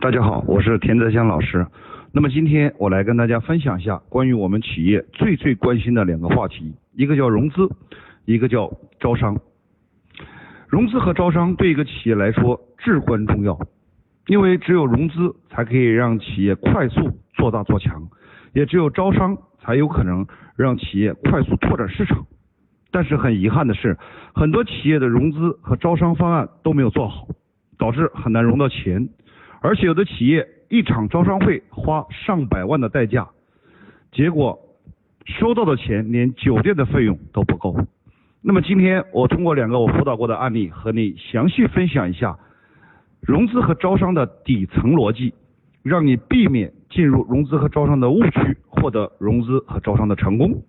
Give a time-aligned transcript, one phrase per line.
[0.00, 1.66] 大家好，我是田泽香老师。
[2.12, 7.68] 那么今天我来跟大家分享一下关于我们企业最最关心的两个话题，一个叫融资，
[8.24, 9.36] 一个叫招商。
[10.68, 13.58] 融资和招商对一个企业来说至关重要，
[14.28, 18.08] 因为只有融资才可以让企业快速做大做强，
[18.52, 20.24] 也只有招商才有可能
[20.54, 22.24] 让企业快速拓展市场。
[22.92, 23.98] 但是很遗憾的是，
[24.32, 27.26] 很多企业的融资和招商方案都没有做好，
[27.76, 29.08] 导致很难融到钱。
[29.60, 33.28] 而且有的企业一场招商会花上百万的代价，
[34.12, 34.58] 结果
[35.24, 37.76] 收到的钱连酒店的费用都不够。
[38.40, 42.38] 那么今天我通过两个我辅导过的案例和你详细分享一下
[43.20, 45.34] 融资和招商的底层逻辑，
[45.82, 50.62] 让你避免进入融资和招商的误区，获得融资和招商的成功。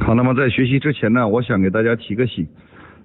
[0.00, 2.46] 好，那么在学习之前呢，我想给大家提个醒，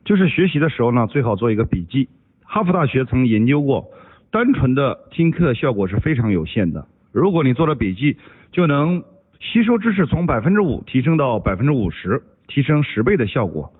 [0.04, 2.10] 就是学习的时候呢，最好做一个笔记。
[2.44, 3.88] 哈佛大学曾研究过。
[4.32, 6.88] 单纯的听课效果是非常有限的。
[7.12, 8.16] 如果你做了笔记，
[8.52, 9.04] 就能
[9.40, 13.74] 吸收知识从百分之五提升到百分之五十，提升十倍的效果。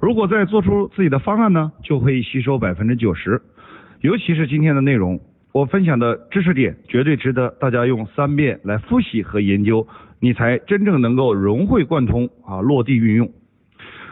[0.00, 3.40] 如果再做出自己的方案呢，就会吸收百分之九十。
[4.00, 5.20] 尤其是今天的内容，
[5.52, 9.86] 我分享的知识点绝对值得大家用三遍来复习和研究，
[10.18, 13.30] 你才真正能够融会贯通啊，落地运用。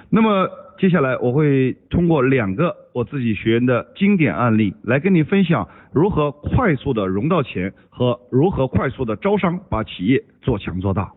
[0.09, 0.49] 那么。
[0.79, 11.13] 接下来我会通过两个我自己学员的经典案例来跟你分享如何快速的融到钱和如何快速的招商把企业做强做大。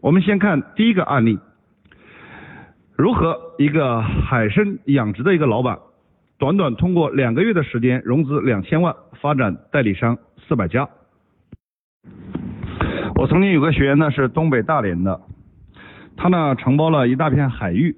[0.00, 1.38] 我们先看第一个案例，
[2.96, 5.78] 如何一个海参养殖的一个老板，
[6.38, 10.18] 短短通过两个月的时间融资两千万，发展代理商
[10.48, 10.88] 四百家。
[13.16, 15.20] 我曾经有个学员呢是东北大连的，
[16.16, 17.96] 他呢承包了一大片海域。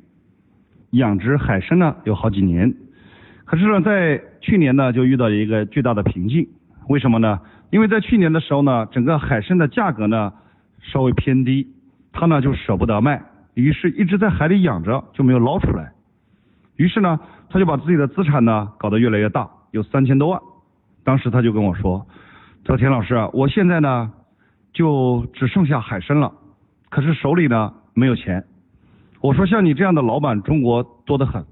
[0.90, 2.72] 养殖海参呢有好几年，
[3.54, 6.44] 可是呢在去年呢就遇到一个巨大的瓶颈，
[6.88, 7.38] 为什么呢？
[7.70, 10.32] 因为在去年的时候呢，整个海参的价格呢
[10.80, 11.68] 稍微偏低，
[12.12, 13.22] 他呢就舍不得卖，
[13.54, 15.92] 于是一直在海里养着就没有捞出来，
[16.74, 20.40] 于是呢他就把自己的资产呢搞得越来越大，有三千多万。
[21.04, 22.04] 当时他就跟我说
[22.66, 24.10] ：“他说田老师啊，我现在呢
[24.72, 26.32] 就只剩下海参了，
[26.90, 28.44] 可是手里呢没有钱。”
[29.22, 31.46] 我说像你这样的老板，中国多得很，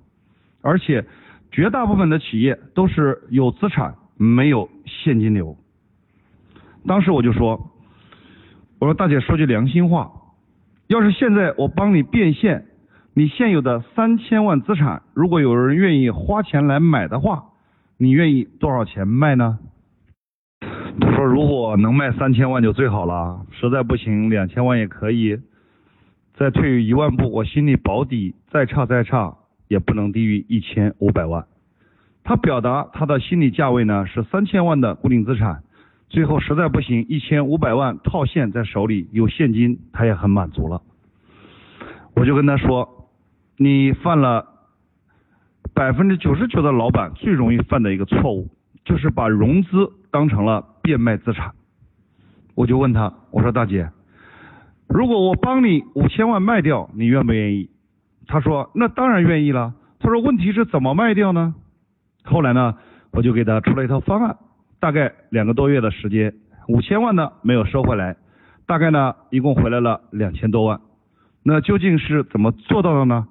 [0.62, 1.04] 而且
[1.52, 5.56] 绝大部分的企业都是有资产没有现金流。
[6.86, 7.70] 当时我就说，
[8.80, 10.10] 我说大姐说句良心话，
[10.88, 12.66] 要是现在我帮你变现，
[13.14, 17.44] 你现有的三千万资产，如果有人愿意花钱来买的话，
[17.98, 19.58] 你愿意多少钱卖呢？
[21.00, 25.38] 他说如果能卖三千万就最好了，实在不行两千万也可以。
[26.34, 29.36] 再退一万步，我心里保底再差再差
[29.72, 31.46] 也不能低于一千五百万。
[32.24, 35.62] 他表达他的心理价位呢是三千万的固定资产，
[36.10, 40.82] 最后实在不行一千五百万套现在手里有现金，他也很满足了。
[42.14, 43.08] 我就跟他说，
[43.56, 44.46] 你犯了
[45.72, 48.50] 百分之九十九的老板最容易犯的一个错误，
[48.84, 51.52] 就是把融资当成了变卖资产。
[52.54, 53.88] 我就问他，我说大姐。
[54.86, 57.70] 如果我帮你五千万卖掉，你愿不愿意？
[58.26, 59.74] 他说那当然愿意了。
[60.00, 61.54] 他说问题是怎么卖掉呢？
[62.24, 62.74] 后来呢，
[63.12, 64.36] 我就给他出了一套方案，
[64.80, 66.34] 大概两个多月的时间，
[66.68, 68.16] 五千万呢没有收回来，
[68.66, 70.80] 大概呢一共回来了两千多万。
[71.44, 73.26] 那究竟是怎么做到的呢？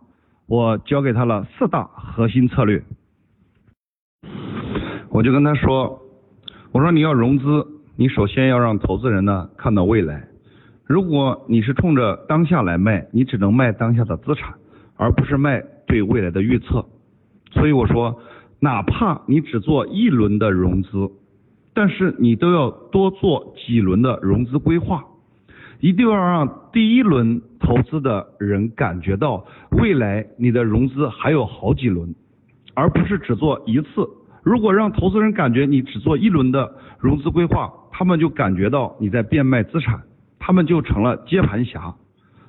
[0.48, 2.84] 我教给他了四大核心策略。
[5.10, 6.02] 我就跟他说，
[6.72, 10.28] 我说你要融资，你首先要让投资人呢看到未来。
[10.86, 14.54] 如果你是冲着当下来卖，你只能卖当下的资产，
[15.02, 16.86] 而不是卖对未来的预测。
[17.50, 18.22] 所以我说，
[18.60, 21.10] 哪怕你只做一轮的融资，
[21.74, 25.04] 但是你都要多做几轮的融资规划，
[25.80, 32.14] 一定要让第一轮投资的人感觉到未来你的融资还有好几轮，
[32.76, 34.08] 而不是只做一次。
[34.44, 40.00] 如果让投资人感觉你只做一轮的融资规划，他们就感觉到你在变卖资产。
[40.44, 41.94] 他们就成了接盘侠，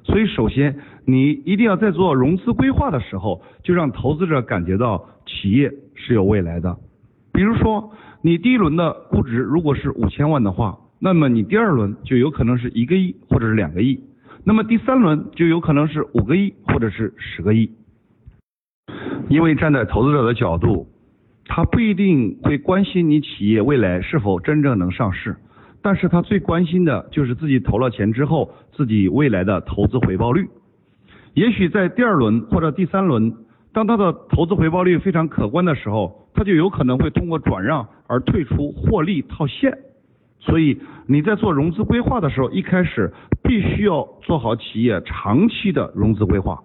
[0.05, 6.77] 所以首先你一定要在做融资规划的时候，就让投资者感觉到企业是有未来的。
[7.33, 14.01] 比如说，你第一轮的估值如果是五千万的话，那么你第二轮就有可能是一个亿或者是两个亿，
[14.45, 17.71] 那么第三轮就有可能是五个亿或者是十个亿。
[19.29, 20.89] 因为站在投资者的角度，
[21.47, 25.37] 他不一定会关心你企业未来是否真正能上市。
[25.83, 30.49] 但是他最关心的就是自己投了钱之后，自己未来的投资回报率。
[31.35, 33.35] 也许在第二轮或者第三轮，
[33.73, 39.77] 当他的投资回报率非常可观的时候，他就有可能会通过转让而退出获利套现。
[40.39, 43.13] 所以你在做融资规划的时候，一开始
[43.43, 46.61] 必须要做好企业长期的融资规划，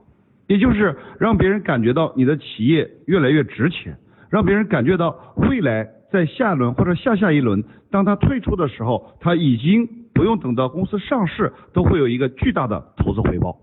[0.47, 3.97] 也就是让别人感觉到你的企业越来越值钱，
[4.29, 13.57] 让别人感觉到未来在下一轮或者下下一轮，当他退出的时候，他已经不用等到公司上市，都会有一个巨大的投资回报。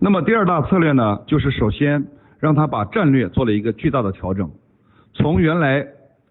[0.00, 2.06] 那么第二大策略呢，就是首先
[2.38, 4.50] 让他把战略做了一个巨大的调整，
[5.14, 5.86] 从原来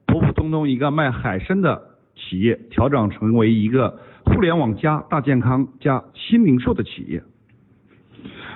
[0.06, 1.90] 普普通通一个卖海参的。
[2.16, 7.24] 企业调整成为一个互联网加大健康加新零售的企业，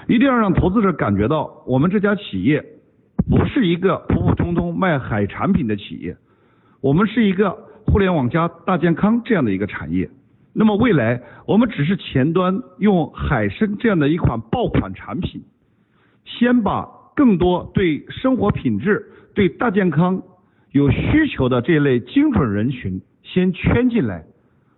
[0.08, 2.64] 一定要让投资者感觉到我们这家企业
[3.28, 6.16] 不是一个普普通通卖海产品的企业，
[6.80, 7.52] 我们是一个
[7.86, 10.10] 互联网加大健康这样的一个产业。
[10.54, 15.44] 那么未来我们只是前端用海参这样的一款爆款产品，
[16.24, 19.06] 先把更多对生活品质、
[19.36, 20.22] 对大健康
[20.72, 23.02] 有需求的这一类精准人群。
[23.24, 24.24] 先圈进来，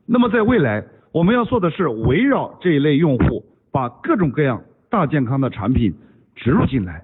[0.08, 5.94] 那么在未来，我们要做的是围绕这一类用户，把各种各样大健康的产品
[6.36, 7.04] 植入进来。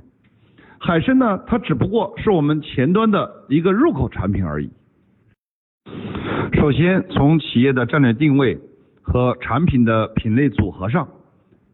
[0.85, 4.69] 海参呢，它只不过是我们前端的一个入口产品而已。
[6.53, 8.59] 首先，从企业的战略定位
[9.01, 11.07] 和产品的品类组合上，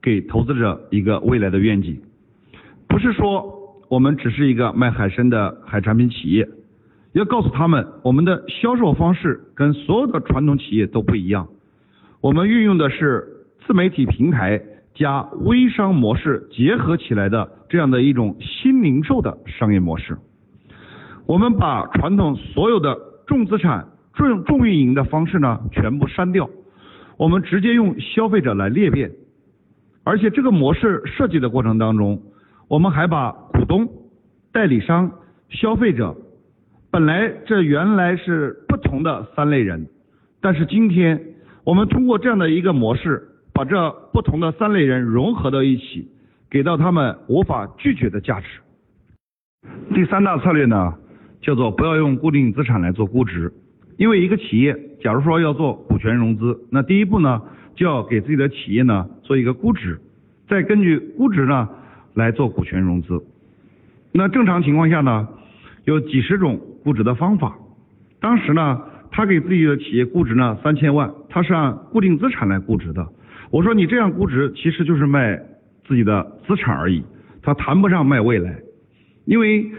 [0.02, 2.02] 给投资者一个未来的愿景，
[2.88, 6.48] 不是说我们只是一个卖海参的海产品企业。
[7.12, 11.50] 要告诉他们，我们的销售方式跟所有的传统企业都不一样。
[12.22, 13.28] 我们运用的是
[13.68, 14.62] 自媒体平台
[14.94, 20.18] 加微商模式结合起来的这样的一种新零售的商业模式。
[21.26, 26.50] 我们把传统所有的重资产、重重运营的方式呢全部删掉，
[27.18, 29.12] 我们直接用消费者来裂变。
[30.04, 32.22] 而且这个模式设计的过程当中，
[32.68, 33.88] 我们还把股东、
[34.52, 35.12] 代理商、
[35.50, 36.16] 消费者。
[36.90, 39.88] 本来这原来是不同的三类人，
[40.42, 41.24] 但是今天
[41.64, 43.30] 我们通过这样的一个模式，
[43.62, 46.10] 把这不同的三类人融合到一起，
[46.50, 48.48] 给到他们无法拒绝的价值。
[49.94, 50.96] 第三大策略呢，
[51.42, 53.54] 叫做不要用固定资产来做估值，
[53.98, 57.40] 因为一个企业假如说要做股权融资，那第一步呢
[57.76, 60.02] 就要给自己的企业呢做一个估值，
[60.48, 61.70] 再根据估值呢
[62.16, 63.24] 来做股权融资。
[64.12, 65.28] 那正常情况下呢，
[65.86, 66.60] 有几十种。
[66.84, 67.60] 估值的方法，
[68.20, 68.82] 当时呢，
[69.12, 73.08] 他给自己的企业估值呢三千万，他是按固定资产来估值的。
[73.52, 75.38] 我说你这样估值其实就是卖
[75.86, 77.04] 自己的资产而已，
[77.42, 78.60] 他谈不上卖未来，
[79.26, 79.70] 因为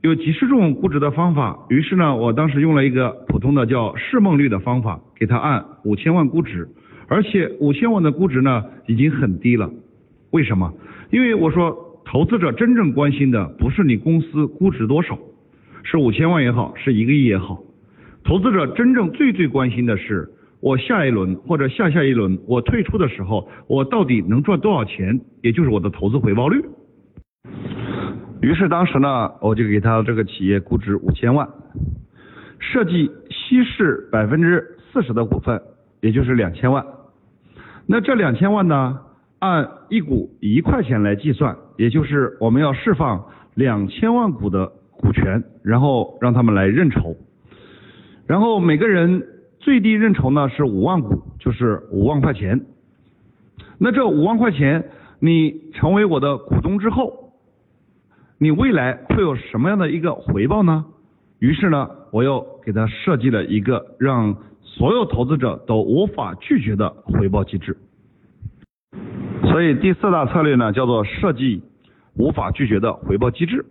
[0.00, 1.58] 有几十种估值的方法。
[1.68, 6.66] 于是呢，我当时用了一个普通的叫市梦率的方法，给他按五千万估值，
[7.06, 9.70] 而且五千万的估值呢已经很低了。
[10.30, 10.72] 为什么？
[11.10, 15.18] 因为我说投资者真正关心的不是你公司估值多少。
[15.84, 17.62] 是五千万也好，是一个亿也好，
[18.24, 20.28] 投资者真正最最关心的是，
[20.60, 26.64] 我下一轮或者下下一轮我退出的时候，我到底能赚多少钱，也就是我的投资回报率。
[28.40, 31.48] 于是当时呢，我就给他这个企业估值五千万，
[32.58, 35.60] 设计稀释百分之四十的股份，
[36.00, 36.84] 也就是两千万。
[37.86, 38.98] 那这两千万呢，
[39.38, 44.72] 按一股一块钱来计算，也就是我们要释放两千万股的。
[45.00, 47.14] 股权，然后让他们来认筹，
[48.26, 49.22] 然后每个人
[49.60, 52.60] 最低认筹呢是五万股，就是五万块钱。
[53.78, 57.32] 那这五万块钱，你成为我的股东之后，
[58.38, 60.84] 你未来会有什么样的一个回报呢？
[61.38, 67.76] 于是呢，我又给他设计了一个让所有投资者都无法拒绝的回报机制。
[69.42, 71.62] 所以第四大策略呢，叫做设计
[72.16, 73.64] 无法拒绝的回报机制。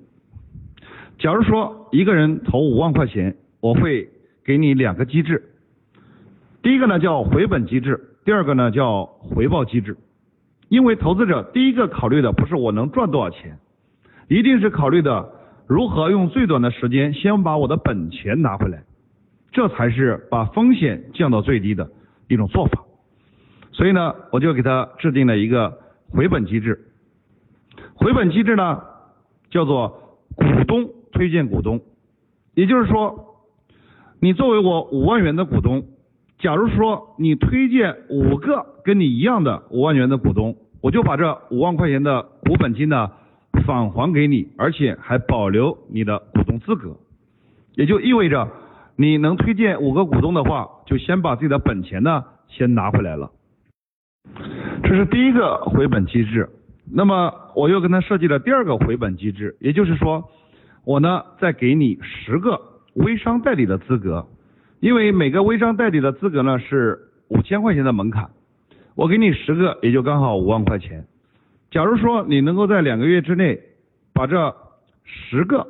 [1.20, 4.10] 假如说一个人投五万块钱，我会
[4.46, 5.44] 给你两个机制，
[6.68, 9.96] 第一个呢叫回本机制，第二个呢叫回报机制。
[10.68, 13.58] 因为投资者第一个考虑的不是我能赚多少钱，
[14.28, 15.32] 一定是考虑的
[15.66, 18.84] 如何用最短的时间先把我的本钱拿回来，
[19.54, 21.90] 这才是把风险降到最低的
[22.28, 22.84] 一种做法。
[23.72, 25.74] 所以呢，我就给他制定了一个
[26.10, 26.78] 回本机制。
[27.96, 28.82] 回本机制呢
[29.50, 30.90] 叫做股东。
[31.14, 31.80] 推荐股东，
[32.56, 33.38] 也就是说，
[34.20, 35.86] 你作为我五万元的股东，
[36.40, 43.10] 假如说你推荐五个跟你一样的五万元的股东，我就把这五万块钱的股本金呢
[43.66, 46.96] 返还给你，而且还保留你的股东资格，
[47.74, 48.48] 也就意味着
[48.96, 53.32] 你能推荐五个股东的话，就先把自己的本钱呢先拿回来了。
[54.84, 56.50] 这是第一个回本机制。
[56.90, 60.24] 那么我又跟他设计了第二个回本机制，也就是说，
[60.86, 62.62] 我呢再给你十个
[62.94, 64.26] 微商代理的资格，
[64.80, 68.30] 因为每个微商代理的资格呢是五千块钱的门槛，
[68.96, 71.06] 我给你十个，也就刚好五万块钱。
[71.72, 73.60] 假如说你能够在两个月之内
[74.14, 74.56] 把这
[75.04, 75.68] 十个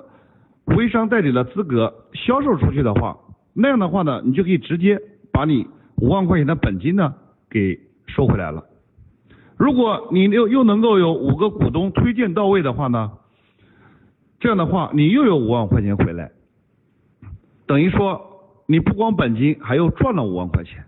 [0.65, 3.17] 微商代理的资格销售出去的话，
[3.53, 4.99] 那样的话呢，你就可以直接
[5.31, 7.15] 把你五万块钱的本金呢
[7.49, 8.63] 给收回来了。
[9.57, 13.11] 如果你又又能够有五个股东推荐到位的话呢，
[14.39, 16.31] 这样的话你又有五万块钱回来，
[17.65, 18.36] 等于说
[18.69, 20.83] 你不光本金还又赚了五万块钱，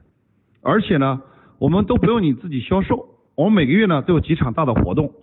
[0.61, 1.21] 而且呢，
[1.57, 3.05] 我们都不用你自己销售，
[3.35, 5.13] 我们每个月呢都有几场大的活动，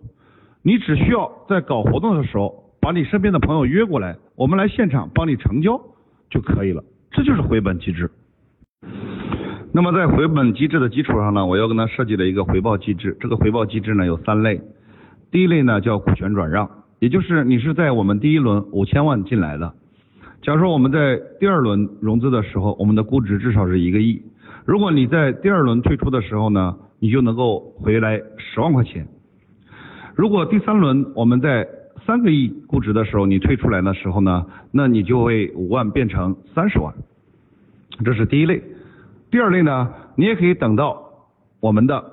[0.63, 5.79] 你只需要在搞活动的时候把你身边的朋友约过来，我们来现场帮你成交
[6.31, 8.11] 就可以了，这就是回本机制。
[9.73, 13.15] 那么在回本机制的基础上呢，我又跟他设计了一个回报机制。
[13.21, 14.63] 这个回报机制呢有三类，
[15.31, 16.71] 第一类呢叫股权转让，
[17.01, 19.75] 也就是你是在我们第一轮五千万进来的，
[20.43, 24.23] 假如说我们在第二轮融资的时候，我们的估值至少是一个亿，
[24.64, 29.07] 如果你在第二轮退出的时候呢，你就能够回来十万块钱。
[30.14, 31.66] 如果第三轮我们在
[32.07, 36.95] 三个亿估值的时候你退出来的时候呢，那你就会五万变成三十万，
[38.05, 38.62] 这是第一类。
[39.31, 41.02] 第二类呢，你也可以等到
[41.59, 42.05] 我们的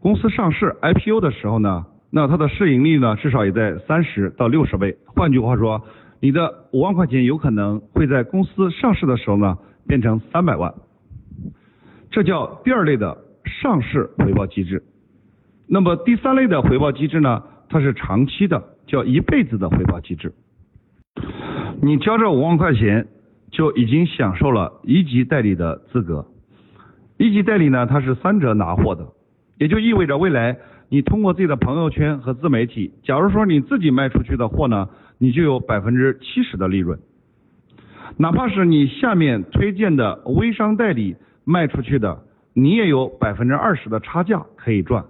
[0.00, 4.98] 公司上市 IPO 的时候呢，那它的市盈率呢至少也在三十到六十倍。
[5.06, 5.82] 换句话说，
[6.20, 10.74] 你的五万块钱有可能会在公司上市的时候呢变成三百万。
[12.10, 14.82] 这叫第二类的上市回报机制。
[15.68, 20.32] 那么第三类的回报机制呢，它是长期的，叫一辈子的回报机制。
[21.82, 23.08] 你交这五万块钱，
[23.50, 26.26] 就已经享受了一级代理的资格。
[27.18, 29.06] 一级代理呢，它是三折拿货的，
[29.58, 30.56] 也就意味着未来
[30.88, 36.98] 你通过自己的朋友圈和自媒体，假如说你自己卖出去的货呢，你就有百分之七十的利润，
[38.18, 45.04] 哪怕是你下面推荐的微商代理卖出去的，你也有百分之二十的差价可以赚，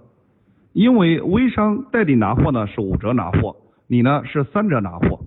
[0.73, 3.55] 因为微商代理拿货呢是五折拿货，
[3.87, 5.19] 你呢是三折拿货，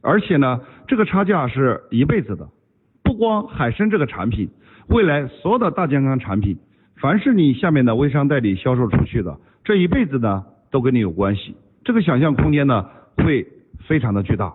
[0.00, 2.48] 而且呢这个差价是一辈子的，
[3.02, 4.48] 不光海参这个产品。
[4.88, 6.58] 未来所有的大健康产品，
[7.00, 11.56] 凡是你下面的微商代理销售出去的，这一辈子呢都跟你有关系。
[11.84, 13.46] 这个想象空间呢会
[13.86, 14.52] 非常的巨大，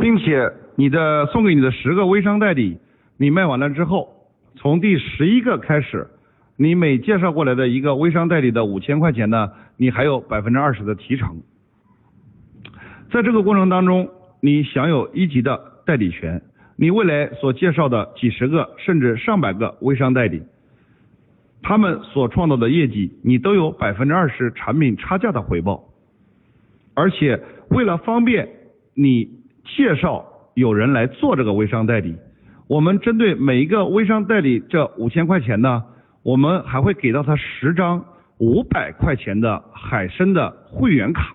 [0.00, 2.78] 并且你的送给你的十个微商代理，
[3.16, 4.08] 你卖完了之后，
[4.56, 6.08] 从第十一个开始，
[6.56, 11.40] 你每介绍过来的一个微商代理的五千块钱呢，你还有百分之二十的提成。
[13.12, 14.08] 在这个过程当中，
[14.40, 16.42] 你享有一级的代理权。
[16.76, 20.42] 你未来所介绍的几十个甚至上百个微商代理，
[21.62, 25.89] 他们所创造的业绩，你都有百分之二十产品差价的回报。
[27.00, 27.40] 而且
[27.70, 28.46] 为了方便
[28.94, 29.24] 你
[29.64, 32.14] 介绍有人来做这个微商代理，
[32.68, 35.82] 我们针对每一个微商代理这五千块钱呢，
[36.22, 38.04] 我们还会给到他十张
[38.36, 41.34] 五百块钱的海参的会员卡。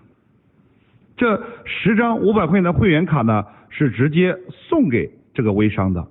[1.16, 4.36] 这十张五百块钱的会员卡呢，是直接
[4.68, 5.10] 送给。
[5.34, 6.06] 这个微商的，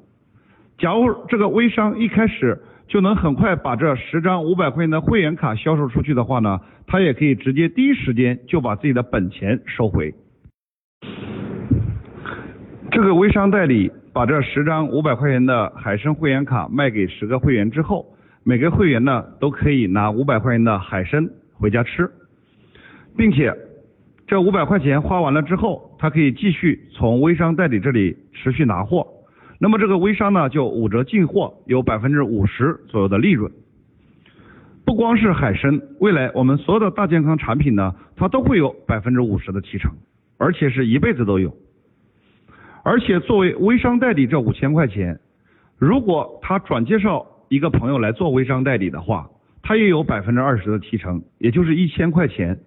[0.77, 10.13] 假如这个微商一开始就能很快把这十张五百块钱的会员卡销售出去的话呢，他也可以直接第一时间就把自己的本钱收回。
[12.91, 18.05] 这个微商代理把这十张五百块钱的海参会员卡卖给十个会员之后，
[18.43, 22.09] 每个会员呢都可以拿五百块钱的海参回家吃，
[23.17, 23.53] 并且
[24.27, 29.05] 这五百块钱花完了之后，他可以继续从微商代理这里持续拿货。
[29.57, 33.51] 那么这个微商呢，就五折进货，有百分之五十左右的利润。
[34.85, 39.91] 不光是海参，未来我们所有的大健康产品呢，它都会有百分之五十的提成，
[40.37, 41.55] 而且是一辈子都有。
[42.83, 45.19] 而且作为微商代理这五千块钱，
[45.79, 49.29] 如果他转介绍一个朋友来做微商代理的话，
[49.63, 52.59] 他也有百分之二十的提成，也就是一千块钱。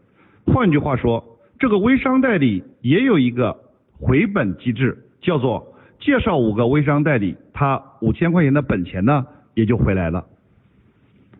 [0.46, 3.56] 换句话说，这个微商代理也有一个
[4.00, 5.67] 回本机制，叫做。
[6.00, 10.24] 介绍五个微商代理，他五千块钱的本钱呢也就回来了。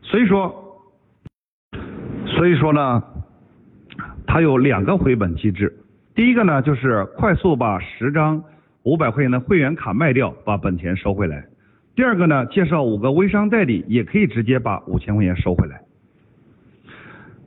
[0.03, 0.81] 所以说，
[2.27, 3.03] 所以说呢，
[4.27, 5.73] 它有两个回本机制。
[6.15, 8.43] 第一个呢就是快速把十张
[8.83, 11.47] 五百块钱的会员卡卖掉，把本钱收回来。
[11.95, 15.81] 第二个呢，介绍五个微商代理，也可以直接把五千块钱收回来。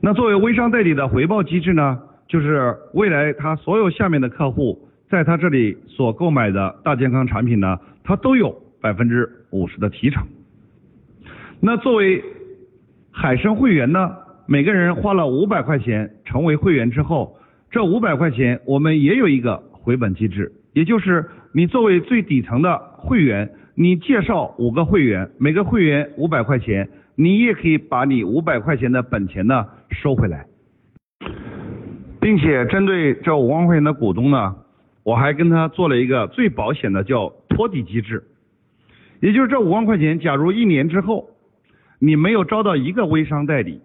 [0.00, 4.88] 那作为微商代理的回报机制呢，就是未来他所有下面的客户。
[5.12, 10.26] 在他这里所购买的大健康产品呢，他都有百分之五十的提成。
[11.60, 12.24] 那作为
[13.10, 14.10] 海参会员呢，
[14.46, 17.36] 每个人花了五百块钱成为会员之后，
[17.70, 30.46] 这五百块钱我们也有一个回本机制，也就是你作为最底层的会员，你介绍五个会员，每个会员五百块钱，你也可以把你五百块钱的本钱呢收回来，
[32.18, 34.56] 并且针对这五万块钱的股东呢，
[35.02, 38.22] 我还跟他做了一个最保险的叫托底机制，
[39.20, 41.30] 也就是这五万块钱，假如一年之后
[41.98, 43.80] 你没有招到一个微商代理。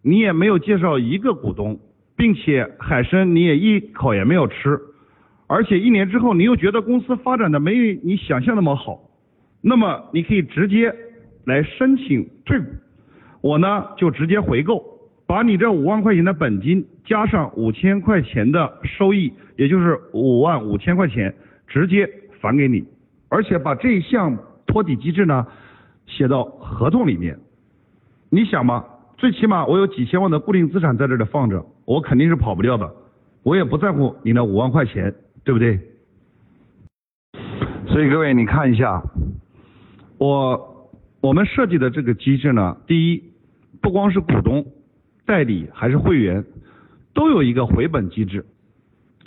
[0.00, 1.80] 你也没有介绍一个股东，
[2.16, 4.78] 并且海参你也一口也没有吃，
[5.48, 9.10] 而且一年之后你又觉得公司发展的没有你想象那么好，
[9.60, 10.94] 那么你可以直接
[11.44, 12.66] 来申请退股，
[13.40, 14.97] 我呢就直接回购，
[15.28, 21.32] 把你这五万块钱的本金加上五千块钱的收益，也就是五万五千块钱
[21.66, 22.08] 直接
[22.40, 22.82] 返给你，
[23.28, 25.46] 而且把这一项托底机制呢
[26.06, 27.38] 写到合同里面，
[28.30, 28.82] 你想吗？
[29.18, 32.90] 最起码我有几千万的固定资产在这里放着，我肯定是跑不掉的，
[33.42, 35.78] 我也不在乎你那五万块钱，对不对？
[37.86, 39.02] 所以各位你看一下，
[40.16, 43.22] 我我们设计的这个机制呢，第一，
[43.82, 44.64] 不光是股东、
[45.28, 46.42] 代理还是会员，
[47.12, 48.46] 都有一个回本机制。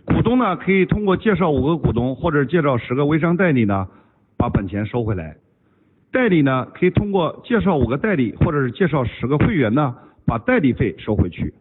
[0.03, 3.87] 股东呢可以通过介绍五个股东或者介绍十个微商代理呢，
[4.35, 5.37] 把本钱收回来。
[6.11, 11.53] 代理呢，可以通过介绍五个代理，或者是介绍十个会员呢，把代理费收回去。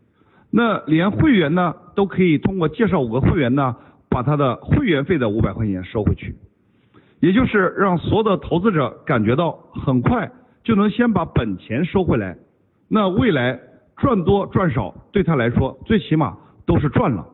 [0.51, 3.77] 那连会员呢，都可以通过介绍五个会员呢，
[4.09, 6.35] 把他的会员费的五百块钱收回去。
[7.21, 10.33] 也就是让所有的投资者感觉到很快
[10.65, 12.39] 就能先把本钱收回来。
[12.89, 13.61] 那未来
[14.01, 17.25] 赚多赚少对他来说，最起码都是赚了。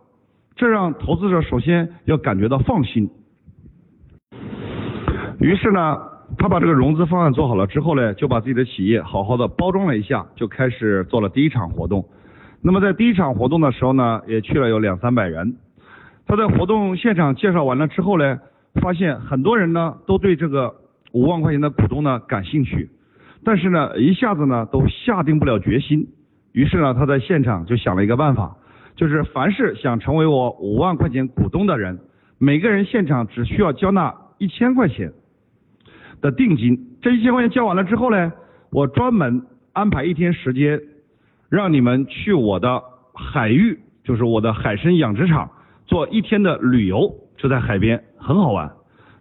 [0.55, 3.09] 这让投资者首先要感觉到放心。
[5.41, 5.97] 于是呢。
[6.39, 12.05] 他把这个融资方案做好了之后呢，就把自己的企业好好的包装了一下，就开始做了第一场活动。
[12.61, 15.57] 那么在第一场活动的时候呢，也去了有两三百人。
[16.27, 18.41] 他在活动现场介绍完了之后呢，
[18.83, 20.75] 发现很多人呢都对这个
[21.13, 22.91] 五万块钱的股东呢感兴趣，
[23.45, 26.09] 但是呢一下子呢都下定不了决心。
[26.57, 28.57] 于是呢他在现场就想了一个办法，
[28.97, 31.99] 就是凡是想成为我五万块钱股东的人，
[32.39, 35.13] 每个人现场只需要交纳一千块钱。
[36.23, 38.33] 的定金，这一千块钱交完了之后呢，
[38.71, 39.43] 我专门
[39.75, 40.81] 安排一天时间，
[41.51, 45.51] 让你们去我的海域，就是我的海参养殖场
[45.85, 48.73] 做一天的旅游，就在海边，很好玩。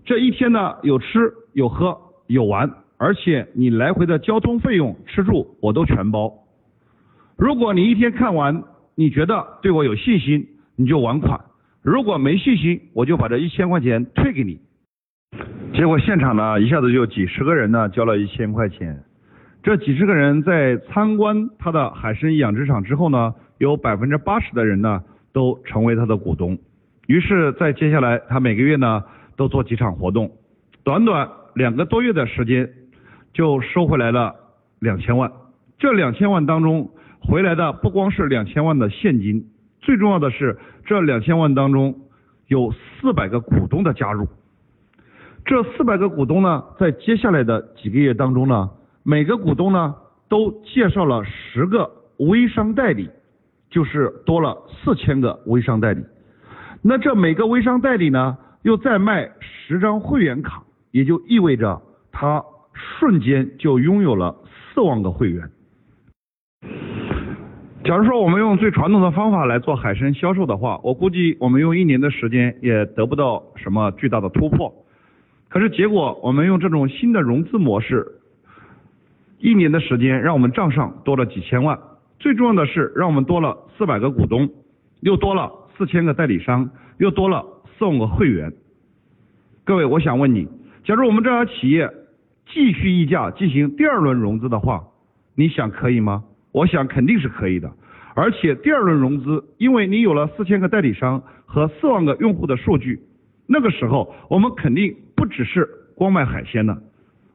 [0.05, 6.31] 这一天呢，有吃有喝有玩，而且你来回的交通费用、吃住我都全包。
[7.37, 8.63] 如果你一天看完，
[8.95, 11.37] 你觉得对我有信心，你就还款；
[11.81, 14.59] 如果没信心，我就把这一千块钱退给你。
[15.73, 19.03] 结果现场呢，一下子就几十个人呢交了一千块钱。
[19.61, 26.57] 这几十个人在参观他的海参养殖场之后呢，有百分之八十的人呢都成为他的股东。
[27.07, 29.03] 于是，在接下来他每个月呢
[29.35, 30.31] 都做几场活动，
[30.83, 32.69] 短短两个多月的时间
[33.33, 34.33] 就收回来了
[34.79, 35.29] 两千万。
[35.77, 36.89] 这两千万当中
[37.27, 39.47] 回来的不光是两千万的现金，
[39.79, 42.01] 最重要的是这两千万当中
[42.47, 44.27] 有四百个股东的加入。
[45.43, 48.69] 这四百个股东呢，在接下来的几个月当中呢，
[49.03, 49.95] 每个股东呢
[50.29, 53.09] 都介绍了十个微商代理，
[53.69, 56.03] 就是多了四千个微商代理。
[56.81, 64.35] 那这每个微商代理呢，又再卖十张会员卡，也就意味着他瞬间就拥有了
[64.73, 65.49] 四万个会员。
[67.85, 74.73] 假如说我们用最传统的方法来做海参销售的话，我估计我们用一年的时间也得不到什么巨大的突破。
[75.49, 78.03] 可是结果，我们用这种新的融资模式，
[79.37, 81.77] 一年的时间，让我们账上多了几千万。
[82.17, 84.49] 最重要的是，让我们多了四百个股东，
[85.01, 86.67] 又多了四千个代理商，
[86.97, 87.45] 又多了
[87.77, 88.51] 四万个会员。
[89.63, 90.47] 各位，我想问你，
[90.83, 91.87] 假如我们这家企业
[92.47, 94.85] 继续溢价进行第二轮融资的话，
[95.35, 96.23] 你想可以吗？
[96.55, 97.69] 我想肯定是可以的。
[98.15, 102.97] 而且第二轮融资，因为你有了四千个代理商和四万个用户的数据。
[103.45, 106.81] 那个时候，我们肯定不只是光卖海鲜的，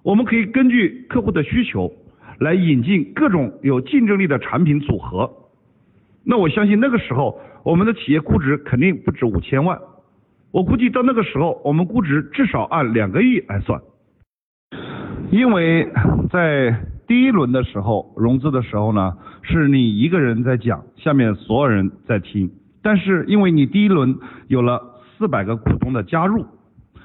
[0.03, 1.93] 我们可以根据客户的需求
[2.39, 5.31] 来引进各种有竞争力的产品组合。
[6.25, 9.79] 那我相信那个时候，我们的企业估值肯定不止五千万。
[10.51, 13.79] 我估计到那个时候，我们估值至少按两个亿来算。
[15.31, 15.87] 因为
[16.33, 16.75] 在
[17.11, 22.49] 第一轮的时候融资的时候呢，是你一个人在讲，下面所有人在听。
[22.83, 24.81] 但是因为你第一轮有了。
[25.19, 26.47] 四百个股东的加入，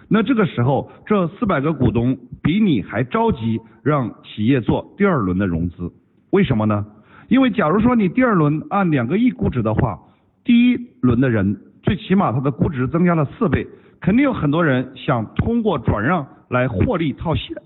[0.08, 5.92] 那这个时候这四百个股东比你还着急让企业做第二轮的融资，
[6.30, 6.86] 为什么呢？
[7.28, 10.00] 因为假如说你第二轮按两个亿估值的话，
[10.46, 13.68] 第一轮的人最起码他的估值增加了四倍，
[14.00, 17.58] 肯定有很多人想通过转让来获利套现。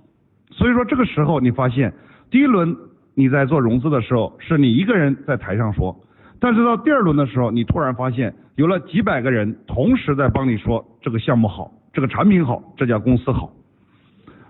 [0.50, 1.94] 所以说这个时候你发现，
[2.30, 2.76] 第一轮
[3.16, 5.96] 你在做融资的时候是你一个人在台上说，
[6.40, 13.52] 但是到第二轮的时候，你突然发现有了几百个人同时在帮你说这个项目好，这个产品好，这家公司好，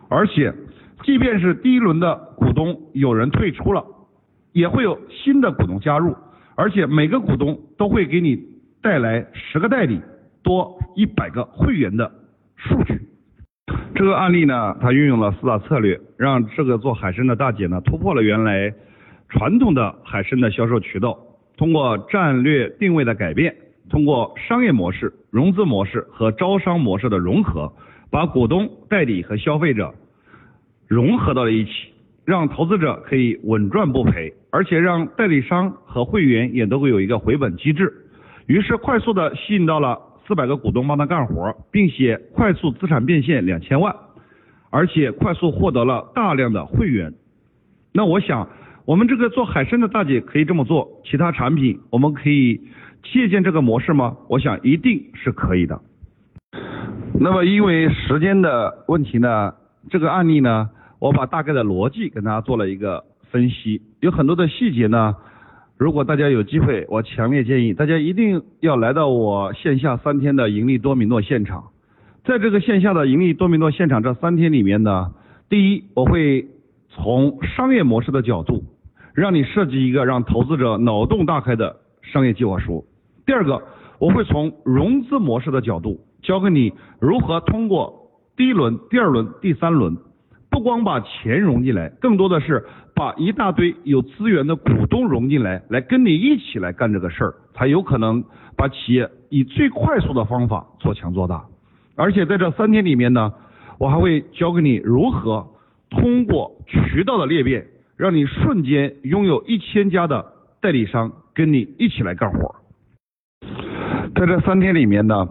[0.10, 0.54] 而且
[1.04, 3.86] 即便是第一轮的股东有人退出了。
[4.52, 6.16] 也会有新的股东加入，
[6.56, 8.36] 而且每个股东都会给你
[8.82, 10.02] 带来十个代理，
[10.42, 12.12] 多一百个会员的
[12.56, 13.00] 数据。
[13.96, 18.74] 这个案例呢，它运用了四大策略，让这个做海参的大姐呢突破了原来
[19.30, 21.18] 传统的海参的销售渠道，
[21.58, 23.54] 通过战略定位的改变，
[23.90, 27.74] 通过商业模式、融资模式和招商模式的融合，
[28.10, 29.94] 把股东、代理和消费者
[30.88, 31.72] 融合到了一起。
[32.26, 37.92] 让投资者可以稳赚不赔，而且让代理商和会员也都会有一个回本机制，
[38.46, 39.98] 于是快速的吸引到了
[40.30, 43.96] 四百个股东帮他干活，并且快速资产变现两千万，
[44.70, 47.16] 而且快速获得了大量的会员。
[47.92, 48.48] 那我想，
[48.86, 52.62] 我们这个做海参的大姐可以这么做，其他产品我们可以
[53.02, 54.18] 借鉴这个模式吗？
[54.28, 55.82] 我想一定是可以的。
[57.20, 59.56] 那么因为时间的问题呢，
[59.90, 60.70] 这个案例呢。
[61.00, 65.16] 我把大概的逻辑跟大家做了一个分析，有很多的细节呢。
[65.80, 71.70] 如果大家有机会，我强烈建议大家一定要来到我线下三天的盈利多米诺现场。
[72.26, 75.14] 在这个线下的盈利多米诺现场这三天里面呢，
[75.48, 76.46] 第一，我会
[76.90, 78.66] 从商业模式的角度，
[79.14, 82.86] 让你设计一个让投资者脑洞大开的商业计划书。
[83.26, 83.64] 第二个，
[84.00, 89.96] 我会从融资模式的角度，教给你如何通过第一轮、第二轮、第三轮。
[90.52, 92.66] 不光把钱融进来，更多的是
[93.00, 98.22] 把一大堆有资源的股东融进来，来跟你一起来干这个事儿，才有可能
[98.58, 101.46] 把企业以最快速的方法做强做大。
[101.96, 103.32] 而且在这三天里面呢，
[103.78, 105.48] 我还会教给你如何
[105.90, 112.54] 通过渠道的裂变，让你瞬间拥有一千家的代理商跟你一起来干活。
[114.14, 115.30] 在这三天里面呢，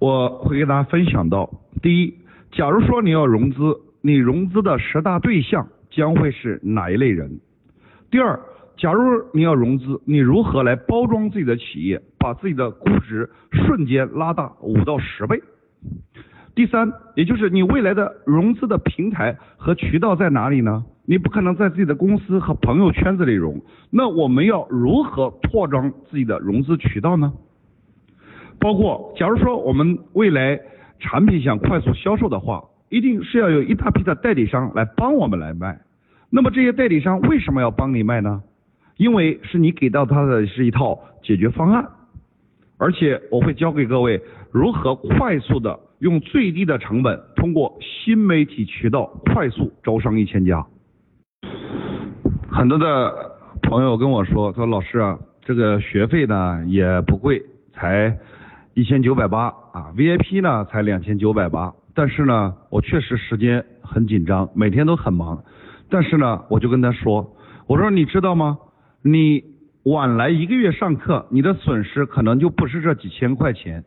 [0.00, 1.48] 我会给大家分享到：
[1.80, 2.12] 第一，
[2.50, 3.58] 假如说你要融资。
[4.06, 7.40] 你融资的十大对象将会是哪一类人？
[8.10, 8.40] 第二，
[8.76, 9.00] 假如
[9.32, 15.40] 你要融资，你如何来包装自己的企业，把自己的估值瞬间拉大五到十倍？
[16.54, 20.84] 第三，也就是你未来的融资的平台和渠道在哪里呢？
[21.06, 27.32] 你不可能在自己的公司和朋友圈子里融，那我们要如何扩张自己的融资渠道呢？
[28.58, 30.60] 包括，假如说我们未来
[30.98, 32.64] 产品想快速销售的话。
[32.94, 35.80] 一定是要有一大批的代理商来帮我们来卖，
[36.30, 38.40] 那么这些代理商为什么要帮你卖呢？
[38.98, 41.84] 因为是你给到他的是一套解决方案，
[42.78, 50.64] 而且我会教给各位如何快速的用最低的成本，通过新媒体渠道快速招商一千家。
[52.48, 53.12] 很多的
[53.60, 58.16] 朋友跟我说，说老师啊，这个学费呢也不贵，才
[58.74, 61.74] 一千九百八啊，VIP 呢才两千九百八。
[61.96, 65.44] 但是呢，我确实时间很紧张，每天都很忙。
[65.88, 67.36] 但是呢，我就跟他说
[67.68, 68.58] ：“我说你知道吗？
[69.02, 69.44] 你
[69.84, 73.84] 晚来一个月上课，你的损失可能就不是这几千块钱。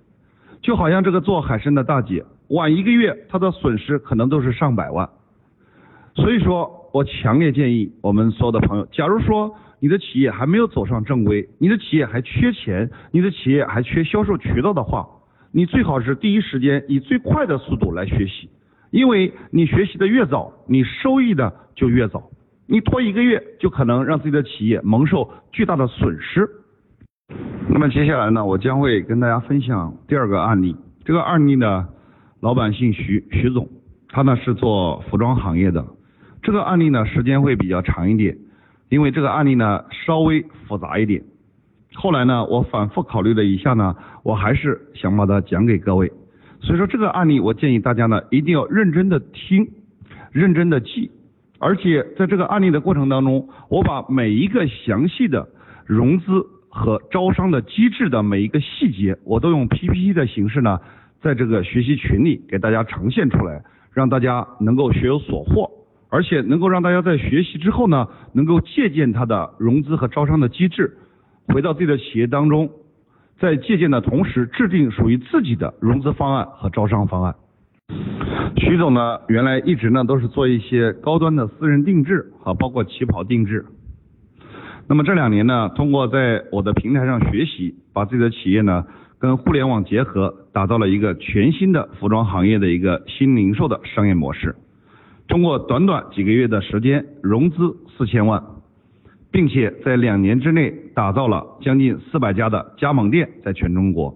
[0.62, 5.10] 就好像这个做海参的大姐，晚一个月，她的损失可能都是上百万。
[6.16, 15.06] 所以说我强烈建议我们所有的朋友，假如说你的企业还没有走上正规，你的企业还缺钱，你的企业还缺销售渠道的话。”
[15.58, 18.48] 你最好是第一时间以最快的速度来学习，
[18.92, 22.30] 因为你学习的越早，你收益的就越早。
[22.68, 26.48] 你拖一个月，就可能让自己的企业蒙受巨大的损失。
[27.70, 30.76] 那么接下来呢，我将会跟大家分享第二个案例。
[31.04, 31.88] 这个案例呢，
[32.40, 33.68] 老板姓徐，徐总，
[34.10, 35.84] 他呢是做服装行业的。
[36.44, 38.38] 这个案例呢，时间会比较长一点，
[38.90, 41.24] 因为这个案例呢稍微复杂一点。
[42.00, 46.08] 后来呢，我反复考虑了一下呢，我还是想把它讲给各位。
[46.62, 49.68] 所以说这个案例，我建议大家呢一定要认真的听，
[50.32, 51.10] 认真的记。
[51.58, 55.50] 而且在这个案例的过程当中，我把每一个详细的
[55.88, 56.26] 融资
[56.70, 60.80] 和招商的机制的每一个细节，我都用 PPT 的形式呢，
[61.20, 65.68] 在这个学习群里给大家呈现出来，让大家能够学有所获，
[66.10, 70.96] 而且能够让大家在学习之后呢，能够借鉴它的融资和招商的机制。
[71.48, 72.70] 回到自己的企业当中，
[73.40, 77.36] 在借鉴的同时，制定属于自己的融资方案和招商方案。
[78.58, 83.66] 徐总呢，原来一直呢都是做一些高端的私人定制啊，包括旗袍定制。
[84.88, 88.86] 那么这两年呢，通过在我的平台上学习，把自己的企业呢
[89.20, 94.56] 跟互联网结合，打造了一个全新的服装行业的一个新零售的商业模式。
[95.28, 98.42] 通过短短几个月的时间，融资四千万，
[99.32, 104.16] 并且在两年之内打造了将近四百家的加盟店，在全中国，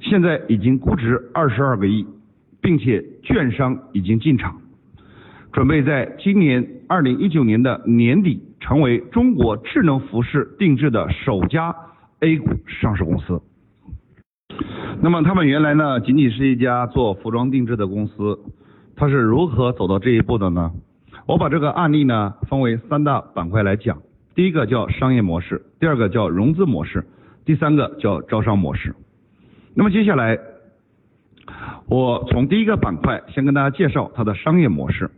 [0.00, 2.06] 现在已经估值二十二个亿，
[2.60, 4.60] 并且券商已经进场，
[5.52, 11.74] 准备在今年二零一九年的年底成为中国智能服饰定制的首家
[12.20, 13.42] A 股上市公司。
[15.00, 18.38] 那么他们原来呢，仅仅是一家做服装定制的公司。
[18.96, 20.70] 它是如何走到这一步的呢？
[21.26, 23.98] 我把这个案例呢分为三大板块来讲。
[24.34, 27.06] 第一个叫商业模式，第二个叫融资模式，
[27.44, 28.94] 第三个叫招商模式。
[29.74, 30.38] 那么接下来，
[31.86, 35.10] 我从第一个板块先跟大家介绍它的商业模式。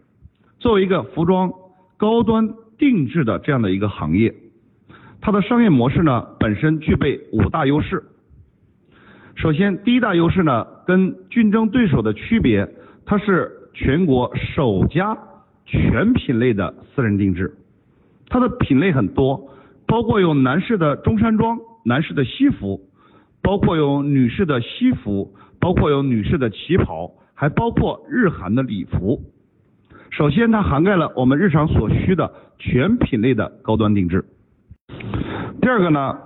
[0.61, 1.53] 作为一个服装
[1.97, 4.35] 高端定制的这样的一个行业，
[5.21, 8.05] 它的商业模式呢本身具备五大优势。
[9.35, 12.69] 首先，第一大优势呢跟竞争对手的区别，
[13.05, 13.53] 它是。
[13.79, 15.14] 全国首家
[15.66, 17.55] 全品类的私人定制，
[18.29, 19.50] 它的品类很多，
[19.87, 22.81] 包括有男士的中山装、男士的西服，
[23.42, 29.20] 包括有女士的西服，包括有女士的旗袍，还包括日韩的礼服。
[30.11, 34.24] 首先，它涵盖了我们日常所需的全品类的高端定制。
[35.61, 36.16] 第二个呢，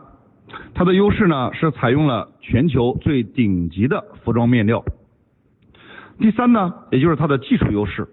[0.75, 4.85] 它的优势呢是采用了全球最顶级的服装面料。
[6.19, 8.07] 第三呢，也就是它的技术优势，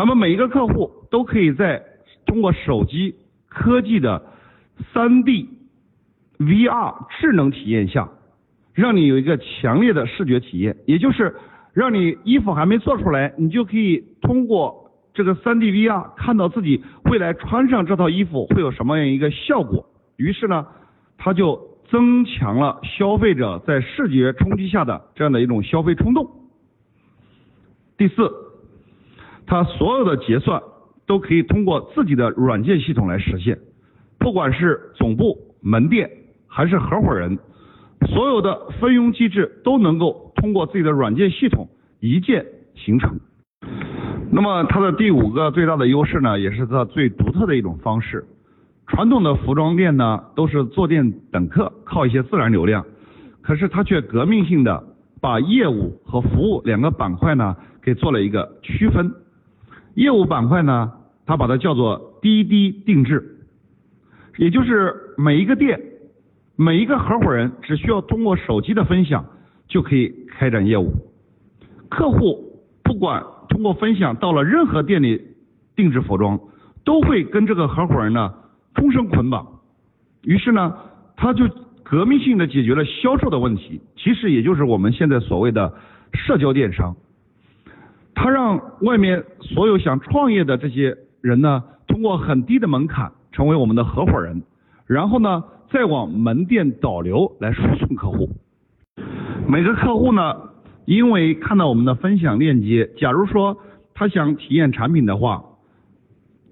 [0.00, 1.84] 咱们每一个客户都可以在
[2.24, 3.14] 通过手机
[3.50, 4.22] 科技的
[4.94, 5.46] 三 D
[6.38, 8.08] VR 智能体验下，
[8.72, 11.36] 让你有一个强烈的视觉体验，也就是
[11.74, 19.84] 让你衣服还没做出来，你就可以通过这个三 D VR 看到自己未来穿上这套衣服会有什么样一个效果。
[20.16, 20.66] 于是呢，
[21.18, 21.60] 它就
[21.90, 26.26] 增强了消费者在视觉冲击下的这样的一种消费冲动。
[27.98, 28.32] 第四，
[29.50, 30.62] 它所有的结算
[31.08, 33.58] 都可以通过自己的软件系统来实现，
[34.16, 36.08] 不管是总部、门店
[36.46, 37.36] 还是合伙人，
[38.06, 43.18] 所有的分佣机制都能够通过自己的软件系统一键形成。
[44.30, 48.24] 那么它的第五个最大的优势呢，也是它最独特的一种方式。
[48.86, 52.86] 传统的服装店呢，都是坐店等客，靠一些自然流量，
[53.42, 54.84] 可是它却革命性的
[55.20, 57.56] 把业务和服务两个板块呢。
[57.82, 59.10] 给做了一个区分，
[60.00, 60.90] 业务板块呢，
[61.26, 63.22] 它把它叫做滴滴定制，
[64.38, 65.78] 也就是每一个店、
[66.56, 69.22] 每一个合伙人只需要通过手机的分享
[69.68, 70.90] 就可以开展业务，
[71.90, 75.20] 客户不管通过分享到了任何店里
[75.76, 76.40] 定制服装，
[76.82, 78.32] 都会跟这个合伙人呢
[78.74, 79.46] 终生捆绑，
[80.22, 80.74] 于是呢，
[81.14, 81.46] 他就
[81.84, 85.74] 革命性的解决了销售的问题，其实也就是我们现在所谓的
[86.14, 86.96] 社交电商。
[88.14, 94.42] 他让外面所有想创业的这些人呢，通过很低的门槛成为我们的合伙人，
[94.86, 98.28] 然后呢，再往门店导流来输送客户。
[99.48, 100.36] 每个客户呢，
[100.84, 103.56] 因为看到我们的分享链接，假如说
[103.94, 105.42] 他想体验产品的话，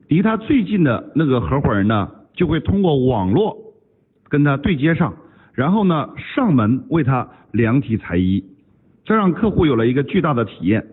[0.09, 3.57] 离他最近的那个合伙人呢，就会通过网络
[4.29, 5.15] 跟他对接上，
[5.53, 8.45] 然后呢，上门为他量体裁衣，
[9.05, 10.87] 这让客户有了一个巨大的体验。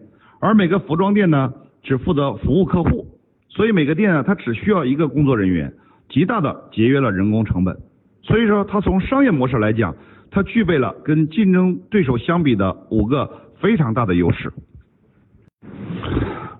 [0.46, 3.08] 而每个服装店呢，只负责服务客户，
[3.50, 5.74] 所以每个店啊，它只需要一个工作人员，
[6.08, 7.76] 极大的节约了人工成本。
[8.22, 9.96] 所以说，它从商业模式来讲，
[10.30, 13.28] 它具备了跟竞争对手相比的五个
[13.60, 14.54] 非常大的优势。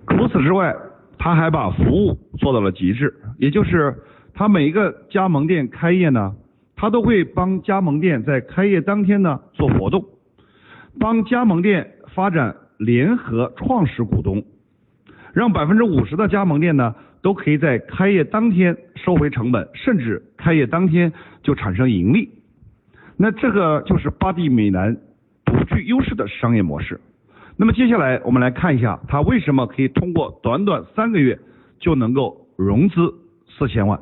[0.08, 0.74] 除此之外，
[1.16, 3.94] 它还把服务做到了极致，也就是
[4.34, 6.34] 它每一个加盟店开业呢，
[6.74, 10.04] 它都会帮加盟店在开业当天呢做活动，
[10.98, 12.56] 帮加盟店发展。
[12.78, 14.44] 联合创始股东，
[15.32, 21.12] 让百分之五十的加盟店呢，都可以在开业当天收回成本，甚至开业当天
[21.42, 22.30] 就产生盈利。
[23.16, 24.94] 那这个就是巴蒂美男
[25.44, 27.00] 独具优势的商业模式。
[27.56, 31.38] 那么接下来我们来看一下，它为什么可以通过短短三个月
[31.78, 33.14] 就能够融资
[33.48, 33.98] 四千万？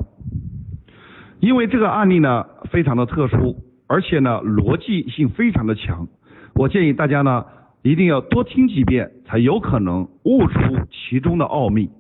[1.39, 3.57] 因为这个案例呢非常的特殊，
[3.87, 6.09] 而且呢逻辑性非常的强。
[6.55, 7.45] 我建议大家呢。
[7.85, 10.59] 一定要多听几遍，才有可能悟出
[10.91, 11.91] 其中的奥秘。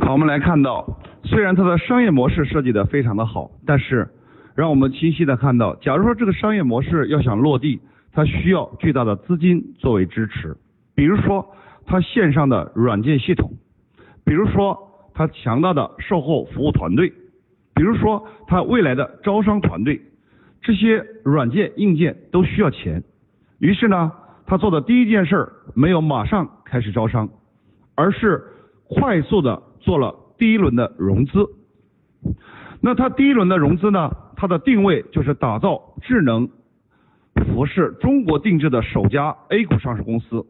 [0.00, 4.08] 好，我们来看到，虽然它的商业模式设计的非常的好，但是
[4.54, 10.56] 让我们清晰的看到，假如说这个商业模式要想落地，它需要巨大的资金作为支持。
[10.94, 11.46] 比如说，
[11.84, 13.52] 它线上的软件系统，
[14.24, 14.74] 比如说
[15.12, 17.12] 它强大的售后服务团队，
[17.74, 20.00] 比如说他未来的招商团队，
[20.62, 23.02] 这些软件硬件都需要钱。
[23.58, 24.12] 于是呢，
[24.46, 27.28] 他做的第一件事儿没有马上开始招商，
[27.94, 28.44] 而是
[28.88, 31.46] 快速的做了第一轮的融资。
[32.80, 36.48] 那他第一轮的融资呢，它的定位就是打造智能
[37.52, 40.46] 服饰中国定制的首家 A 股上市公司。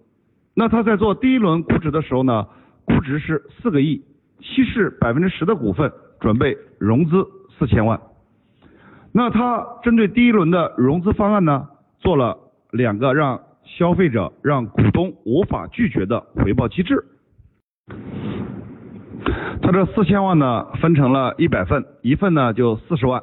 [0.55, 2.47] 那他在做第一轮估值的时候呢，
[2.85, 4.05] 估值是四个亿，
[4.41, 5.91] 稀释百分之十的股份，
[6.21, 7.27] 准备融资
[7.59, 7.99] 四千万。
[9.13, 11.69] 那他针对第一轮的融资方案呢，
[12.01, 12.37] 做了
[12.71, 17.05] 两个让消费者、让股东无法拒绝的回报机制。
[19.61, 23.23] 他这四千万呢，分成了一百份，一份呢就四十万，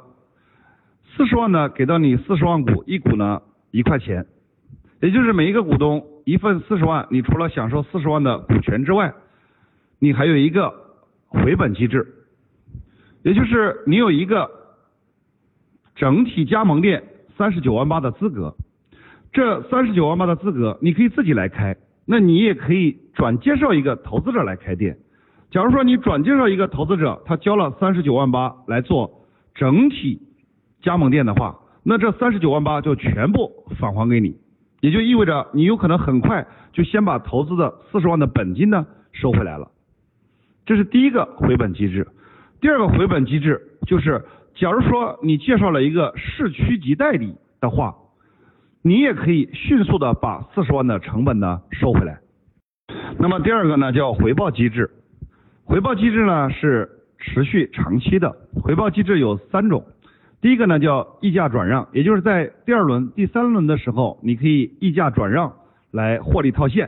[1.15, 4.25] 四十万呢给到你四十万股，一股呢一块钱，
[5.01, 9.13] 也就是每一个股东一份四十万，你除了享受四十万的股权之外，
[9.99, 10.73] 你还有一个
[11.29, 12.05] 回本机制，
[13.23, 14.51] 也就是你有一个
[15.95, 17.03] 整体加盟店
[17.37, 18.55] 三十九万八的资格，
[19.35, 21.75] 这三十九万八的资格你可以自己来开，
[22.07, 24.97] 那你也可以转介绍一个投资者来开店。
[25.51, 30.21] 假如说你转介绍一个投资者，他交了三十九万八来做整体
[30.81, 34.37] 加盟店的话，那这三十九万八就全部返还给你，
[34.79, 39.69] 也就意味着你有可能很快就先把投资的四十万的本金呢收回来了。
[40.65, 42.07] 这是第一个回本机制。
[42.61, 44.23] 第二个回本机制就是，
[44.55, 47.95] 假如说你介绍了一个市区级代理的话，
[48.87, 52.19] 你也可以迅速的把四十万的成本呢收回来。
[53.17, 54.91] 那么第二个呢叫回报机制。
[55.63, 59.83] 回报机制呢是持续长期的，回报机制有三种，
[60.39, 65.51] 第一个呢叫溢价转让，也就是在第二轮、第三轮的时候，你可以溢价转让
[65.89, 66.85] 来获利套现；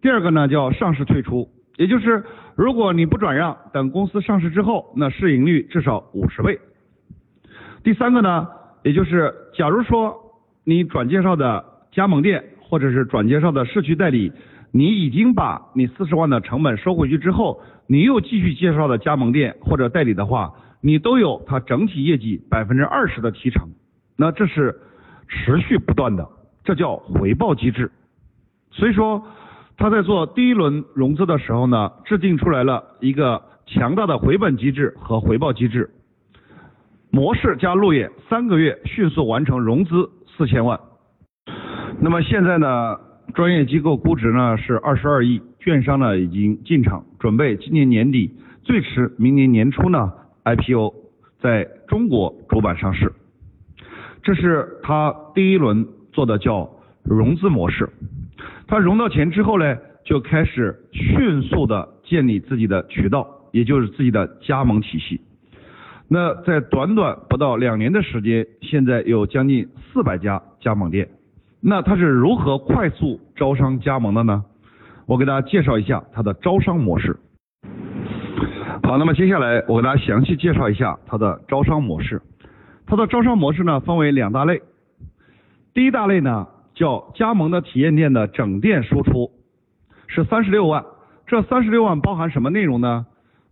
[0.00, 2.22] 第二个呢叫上市退出，也就是
[2.54, 6.54] 如果你不转让，等公司上市之后，那市盈率至少五十倍；
[7.82, 8.46] 第三个呢，
[8.84, 10.16] 也就是假如说
[10.70, 14.30] 你转介绍的加盟店或者是转介绍的市区代理，
[14.70, 23.68] 你已经把你四十万的成本收回去之后，你又继续介绍的加盟店或者代理的话，你都有它整体业绩百分之二十的提成，
[24.16, 24.78] 那这是
[25.26, 26.24] 持续不断的，
[26.62, 27.90] 这叫回报机制。
[28.70, 29.26] 所以说，
[29.76, 35.90] 他在做第一轮融资的时候呢，制定出来了一个强大的回本机制和回报机制
[37.10, 40.08] 模式加路演，三个月迅速完成融资
[40.40, 40.80] 四千万。
[42.00, 42.98] 那么现在呢，
[43.34, 45.42] 专业机构估值呢是二十二亿。
[45.58, 50.10] 券商呢已经进场，准备今年年底，最迟明年年初呢
[50.44, 50.94] IPO
[51.42, 53.12] 在中国主板上市。
[54.22, 56.70] 这是他第一轮做的叫
[57.04, 57.90] 融资模式。
[58.66, 59.76] 他融到钱之后呢，
[60.06, 65.20] 就开始迅速的建立自己的渠道，也就是自己的加盟体系。
[66.12, 71.08] 那在短短不到两年的时间，现在有将近四百家加盟店。
[71.60, 74.44] 那他是如何快速招商加盟的呢？
[75.06, 77.16] 我给大家介绍一下它的招商模式。
[78.82, 82.20] 好，那么接下来我给大家详细介绍一下它的招商模式。
[82.86, 84.62] 它的招商模式呢分为两大类。
[85.74, 89.30] 第一大类呢叫加盟的体验店的整店输出，
[90.08, 90.84] 是三十六万。
[91.28, 93.06] 这三十六万包含什么内容呢？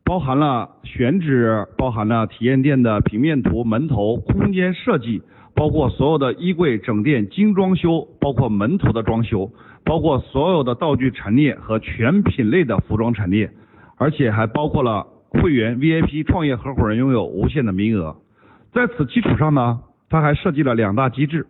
[0.09, 5.21] 包含了选址，包含了体验店的平面图、门头、空间设计，
[5.55, 9.53] 包括所有的衣柜整店精装修，包括门头的装修。
[9.85, 13.51] 包括所有的道具陈列和全品类的服装陈列，
[13.99, 18.17] 而且还包括了会员 VIP 创业合伙人拥有无限的名额。
[18.73, 21.47] 在此基础上呢，他还设计了两大机制，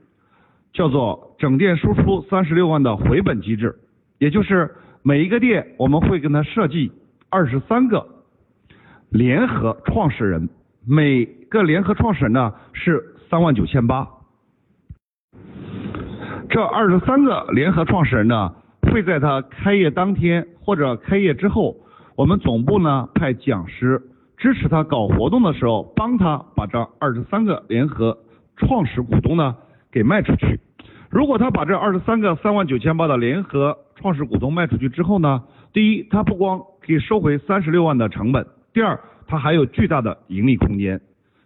[0.72, 3.76] 叫做整店输出三十六万的回本机制，
[4.18, 6.90] 也就是每一个店我们会跟他设计
[7.28, 8.04] 二十三个
[9.10, 10.50] 联合创始人，
[10.86, 14.06] 每个联合创始人呢是三万九千八。
[16.50, 21.76] 这二十三个联合创始人呢，会在他开业当天或者开业之后，
[22.16, 24.02] 我们总部呢派讲师
[24.36, 28.18] 支持他搞活动的时候，帮他把这二十三个联合
[28.56, 29.56] 创始股东呢
[29.90, 30.60] 给卖出去。
[31.10, 38.46] 如果他把这二十三个三万九千八的联合创始股东卖出去之后呢，第一，他不光可以收回三十六万的成本，
[38.78, 41.00] 第二，它还有巨大的盈利空间。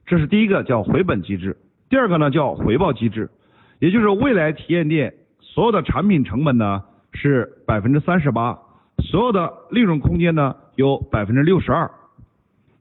[0.04, 1.56] 这是第一个叫回本机制，
[1.88, 3.30] 第二个呢叫回报机制。
[3.78, 6.82] 也就是未来体验店所有的产品成本呢
[7.14, 8.58] 是百分之三十八，
[8.98, 11.90] 所有的利润空间呢有百分之六十二，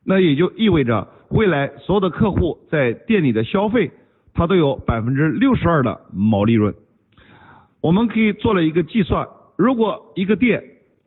[0.03, 3.89] 那也就意味着未来所有的客户在店里的消费，
[4.33, 6.75] 它都有百分之六十二的毛利润。
[7.79, 9.25] 我们可以做了一个计算，
[9.55, 10.61] 如果一个店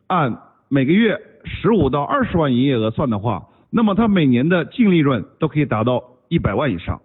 [0.06, 0.34] 按
[0.70, 7.00] 每个月十五到二十万营业额算的话，那么它每年的净利润都可以达到一百万以上。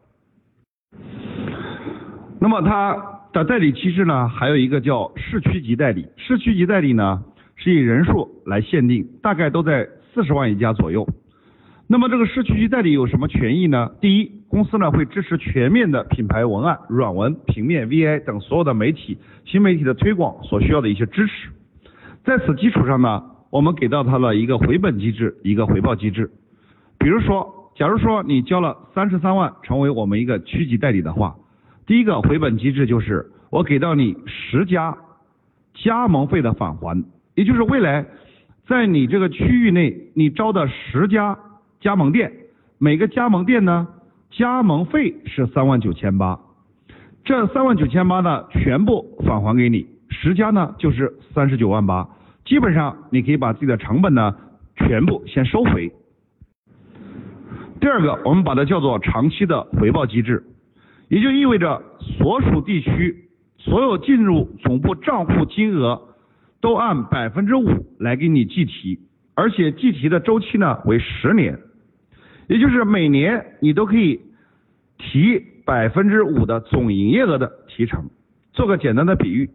[2.39, 2.97] 那么它
[3.33, 6.07] 的代理机制呢，还有一个叫市区级代理。
[6.15, 7.23] 市区级代理呢，
[7.55, 11.07] 是以人数来限定，大概都在四十万一家左右。
[11.87, 13.91] 那么这个市区级代理有什么权益呢？
[13.99, 21.49] 第一，公司呢会支持全面的品牌文案、软文、平面、VI 等所有的媒体、新媒体的推广所需要的一些支持。
[22.23, 26.29] 在此基础上呢，我们给到他了一个回本机制，一个回报机制。
[26.97, 31.35] 比如说，假如说你交了三十三万成为我们一个区级代理的话，
[31.85, 34.97] 第一个回本机制就是我给到你十家
[35.73, 37.03] 加盟费的返还，
[37.35, 38.05] 也就是未来
[38.67, 41.37] 在你这个区域内你招的十家。
[41.79, 42.29] 加盟店
[42.77, 43.87] 每个加盟店呢，
[44.31, 46.37] 加盟费是三万九千八，
[47.23, 52.05] 这三万九千八呢全部返还给你，十家呢就是三十九万八，
[52.49, 54.35] 基本上你可以把自己的成本呢
[54.75, 55.91] 全部先收回。
[57.79, 60.43] 第二个，我们把它叫做长期的回报机制，
[61.09, 61.83] 也就意味着
[62.17, 63.29] 所属地区
[63.59, 66.01] 所有进入总部账户金额
[66.59, 67.67] 都按百分之五
[67.99, 68.99] 来给你计提，
[69.35, 71.59] 而且计提的周期呢为十年。
[72.47, 74.19] 也就是每年你都可以
[74.97, 78.09] 提百分之五的总营业额的提成。
[78.53, 79.51] 做个简单的比喻，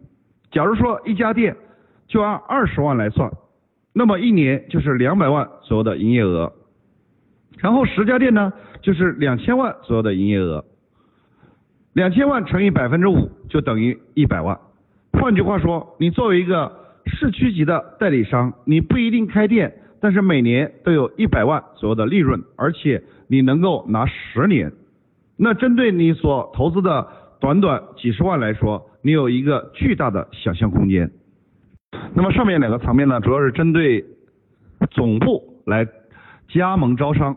[0.49, 1.57] 假如说一家店
[2.07, 3.31] 就按二十万来算，
[3.93, 6.53] 那么一年就是两百万左右的营业额。
[7.59, 8.51] 然后十家店呢，
[8.81, 10.65] 就是两千万左右的营业额。
[11.93, 14.59] 两千万乘以百分之五就等于一百万。
[15.13, 16.71] 换句话说，你作为一个
[17.05, 19.81] 市区级的代理商，你不一定开店。
[20.01, 24.71] 但是每年都有一百万左右的利润，而且你能够拿十年，
[25.35, 27.07] 那针对你所投资的
[27.39, 31.09] 短短几十万来说，你有一个巨大的想象空间。
[32.13, 34.05] 那么上面两个层面呢，主要是针对
[34.91, 35.87] 总部来
[36.47, 37.35] 加盟招商。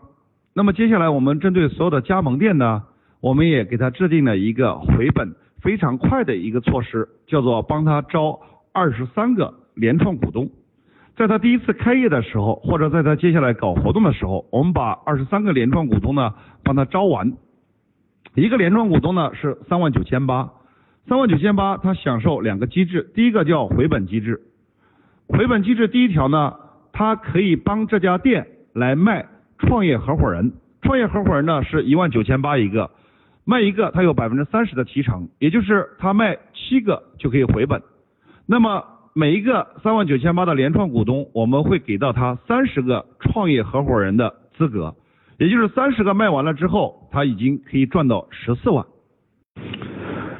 [0.53, 2.83] 那么接下来我们针对所有的加盟店呢，
[3.21, 8.39] 我们也给他制定了一个回本非常快的一个措施，叫做帮他招
[8.73, 10.49] 二十三个联创股东。
[11.15, 16.33] 在他第一次开业的时候，或者在他接下来搞活动的时候，我们把二十三个联创股东呢
[16.63, 17.33] 帮他招完。
[18.35, 20.49] 一个联创股东呢是三万九千八，
[21.07, 24.41] 三万九千八他享受两个机制，第一个叫回本机制。
[25.29, 26.53] 回本机制第一条呢，
[26.91, 29.25] 他可以帮这家店来卖
[29.59, 30.51] 创业合伙人，
[30.81, 32.89] 创业合伙人呢是一万九千八一个，
[33.45, 37.81] 卖一个他有百分之三十的提成，也就是他卖七个就可以回本。
[38.47, 44.95] 那么每一个三万九千八的联创股东，我们会给到他三十个创业合伙人的资格，
[45.37, 48.83] 也就是三十个卖完了之后，他已经可以赚到十四万。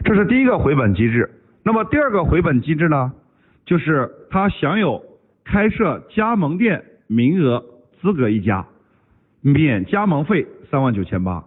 [0.03, 1.29] 这是第一个回本机制。
[1.63, 3.11] 那么第二个回本机制呢，
[3.70, 4.99] 就是他享有
[5.45, 7.63] 开设加盟店名额
[8.01, 8.65] 资格一家，
[9.41, 11.45] 免加盟费三万九千八。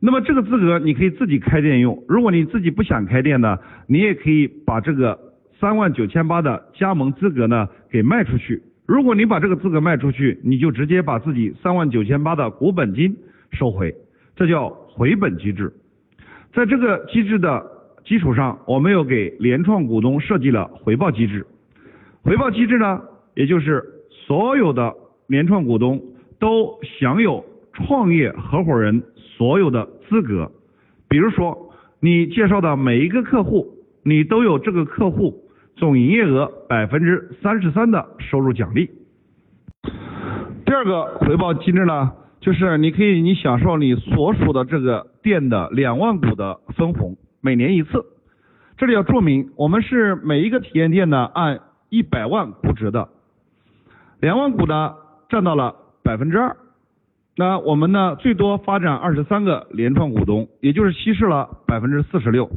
[0.00, 3.56] 那么这个资格你可以自己开店用，如果你自己不想开店呢，
[3.86, 5.30] 你也可以把这个。
[5.60, 8.62] 三万九千八的加盟资格呢，给卖出去。
[8.86, 13.14] 如果你把这个资格卖出去，你就直接把自己三万九千八的股本金
[13.52, 13.94] 收回，
[14.34, 15.70] 这叫回本机制。
[16.54, 17.62] 在这个机制的
[18.06, 21.46] 基础上，我们又给联创股东设计了回报机制。
[22.22, 23.00] 回报机制呢，
[23.34, 23.82] 也就是
[24.26, 24.94] 所有的
[25.26, 26.00] 联创股东
[26.38, 29.02] 都享有创业合伙人
[29.36, 30.50] 所有的资格。
[31.08, 33.66] 比如说，你介绍的每一个客户，
[34.04, 35.44] 你都有这个客户。
[35.76, 38.90] 总营业额百分之三十三的收入奖励。
[40.66, 48.04] 第二个回报机制呢，就是你可以你享受你所属的这个店的两万股的分红，每年一次。
[48.76, 51.60] 这里要注明，我们是每一个体验店呢按
[51.90, 53.08] 一百万估值的，
[54.20, 54.94] 两万股呢
[55.28, 56.56] 占到了百分之二，
[57.36, 62.50] 那我们呢最多发展二十三个联创股东，也就是稀释了百分之四十六。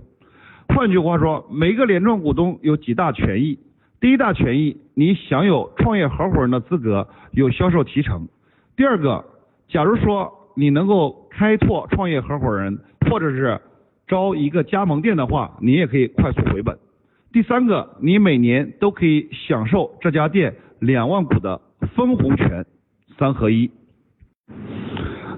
[0.70, 3.60] 换句话说，每个联创股东有几大权益。
[4.00, 8.28] 第一大权益，你享有创业合伙人的资格，有销售提成。
[8.76, 9.24] 第二个，
[9.68, 12.80] 假如说你能够开拓创业合伙人，
[13.10, 13.62] 或者是
[14.08, 16.78] 招一个加盟店的话，你也可以快速回本。
[17.34, 21.60] 第三个，你每年都可以享受这家店两万股的
[21.96, 22.66] 分红权，
[23.18, 23.70] 三合一。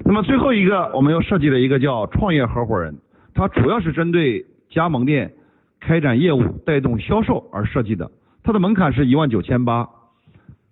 [0.03, 2.95] 那么最后一个，我们又设计了一个叫创业合伙人，
[3.33, 4.45] 它主要是针对。
[4.67, 5.31] 加盟店
[5.79, 8.11] 开展业务、带动销售而设计的，
[8.43, 9.87] 它的门槛是一万九千八，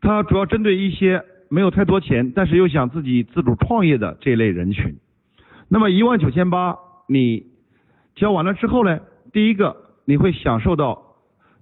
[0.02, 4.98] 它主要针对一些没有太多钱，但是又想自己自主创业的这类人群。
[5.70, 6.76] 那么一万九千八
[7.08, 7.46] 你
[8.16, 9.00] 交完了之后呢，
[9.32, 11.13] 第一个你会享受到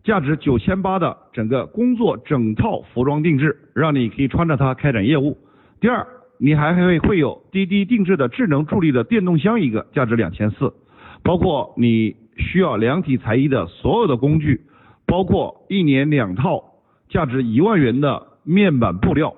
[0.03, 5.37] 价值九千八的整个工作整套服装定制，让你可以穿着它开展业务。
[5.79, 6.07] 第二，
[6.39, 10.73] 你还会会有滴滴定制的智能助力的电动箱一个，价值两千四，
[11.23, 14.61] 包括你需要量体裁衣的所有的工具，
[15.05, 16.63] 包括一年两套
[17.09, 19.35] 价值一万元的面板布料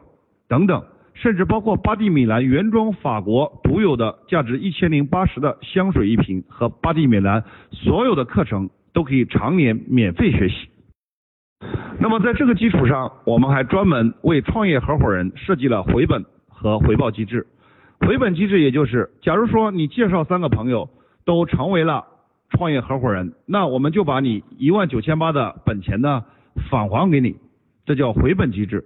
[0.47, 0.81] 等等，
[1.13, 10.69] 甚至包括巴蒂米兰原装法国独有的价值一千零八十的香水一瓶和巴蒂米兰所有的课程都可以常年免费学习。
[11.99, 17.47] 那么在这个基础上，我们还专门为创业合伙人设计了回本和回报机制。
[18.01, 20.89] 回本机制也就是，假如说你介绍三个朋友
[21.25, 22.05] 都成为了
[22.49, 26.25] 创业合伙人，那我们就把你一万九千八的本钱呢
[26.69, 27.37] 返还给你，
[27.85, 28.83] 这叫回本机制。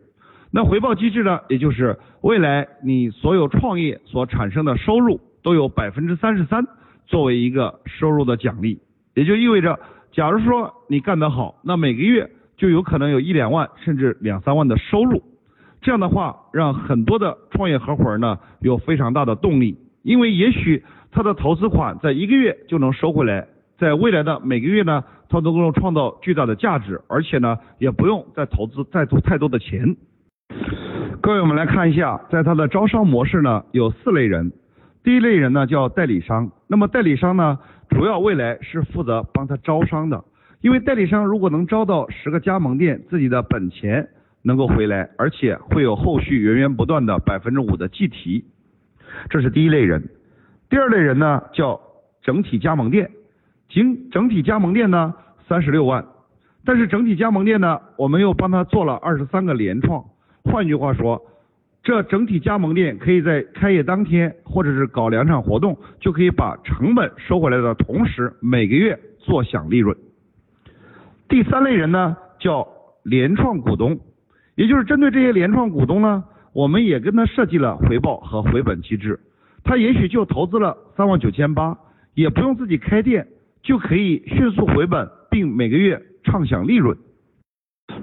[0.52, 6.66] 那回报机制呢，也就是未来你所有创业所产生的收入都有百分之三十三
[7.06, 8.80] 作为一个收入的奖励，
[9.16, 9.80] 也就意味着，
[10.18, 12.30] 假如说你干得好，那每个月。
[12.58, 15.22] 就有可能有一两万甚至两三万的收入，
[15.80, 23.48] 这样的话让很多的创业合伙人呢有非常大的动力，因为也许他的投资款在一个月就能收回来，
[23.78, 29.96] 在未来的每个月呢，他都能够创造巨大的价值，而且呢也不用再投资再多太多的钱。
[31.22, 34.52] 各位，我们来看一下，在他的招商模式呢有四类人，
[35.04, 37.60] 第一类人呢叫代理商，那么代理商呢
[37.90, 40.24] 主要未来是负责帮他招商的。
[40.62, 44.10] 因为代理商如果能招到十个加盟店，自己的本钱
[44.42, 48.44] 能够回来，而且会有后续源源不断的百分之五的计提，
[49.30, 50.10] 这是第一类人。
[50.70, 51.80] 第二类人呢叫
[52.24, 53.12] 整体加盟店，
[53.70, 55.14] 经整体加盟店呢
[55.48, 56.06] 三十六万，
[56.66, 60.04] 但是整体加盟店呢我们又帮他做了二十三个联创，
[60.44, 61.22] 换句话说，
[61.88, 69.96] 这整体加盟店可以在开业当天或者是搞两场活动，就可以把成本收回来的同时，每个月坐享利润。
[71.30, 72.68] 第三类人呢，叫
[73.06, 73.98] 联创股东，
[74.56, 79.18] 也就是针对这些联创股东呢，我们也跟他设计了回报和回本机制。
[79.64, 81.78] 他也许就投资了三万九千八，
[82.16, 83.26] 也不用自己开店，
[83.64, 86.98] 就可以迅速回本，并每个月畅享利润。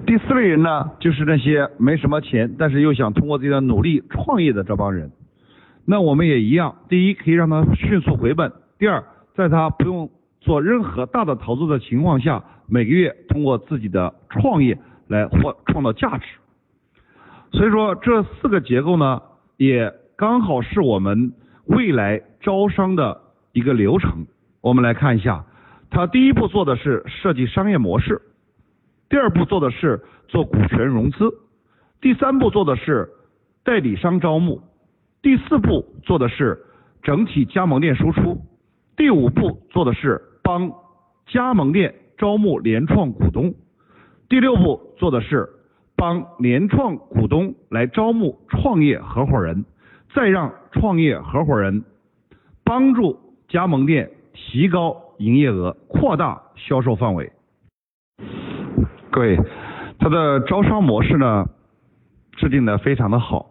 [0.05, 5.11] 第四类人呢，就是那些没什么钱，但是又想通过自己的努力创业的这帮人。
[5.85, 9.03] 那我们也一样，第一可以让他迅速回本，第二
[9.35, 10.09] 在他不用
[10.41, 12.43] 做任何大的投资的情况下。
[12.67, 14.75] 每个月通过自己的创业
[15.07, 16.25] 来获创造价值，
[17.51, 19.21] 所以说这四个结构呢，
[19.57, 21.31] 也刚好是我们
[21.65, 23.21] 未来招商的
[23.53, 24.25] 一个流程。
[24.61, 25.45] 我们来看一下，
[25.91, 28.19] 他第一步做的是设计商业模式，
[29.09, 31.31] 第二步做的是做股权融资，
[32.01, 33.09] 第三步做的是
[33.63, 34.61] 代理商招募，
[35.21, 36.65] 第四步做的是
[37.03, 38.41] 整体加盟店输出，
[38.95, 40.71] 第五步做的是帮
[41.27, 41.95] 加盟店。
[42.17, 43.53] 招募联创股东，
[44.29, 45.49] 第六步做的是
[45.97, 49.65] 帮联创股东来招募创业合伙人，
[50.13, 51.83] 再让创业合伙人
[52.63, 57.29] 帮助加盟店提高营业额、扩大销售范围。
[59.15, 59.39] 各位，
[59.97, 61.45] 他的招商模式呢
[62.33, 63.45] 制定的非常的好，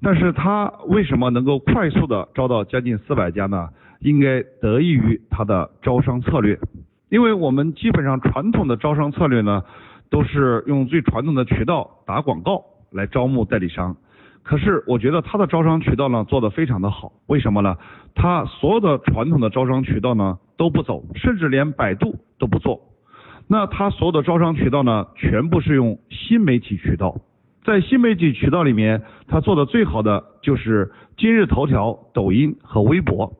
[0.00, 3.68] 但是他为什么能够快速的招到将近四百家呢？
[4.00, 6.58] 应该得益于他的招商策略。
[7.10, 9.62] 因为我们基本上传统的招商策略呢，
[10.08, 13.94] 都是用最传统的渠道打广告来招募代理商。
[14.42, 17.76] 可是我觉得他的招商渠道呢做得非常的好，为什么呢？
[18.14, 22.80] 他所有的传统的招商渠道呢都不走，甚至连百度都不做。
[23.52, 27.20] 那他所有的招商渠道呢，全部是用新媒体渠道。
[27.62, 33.30] 在新媒体渠道里面，他做的最好的就是今日头条、抖音和微博。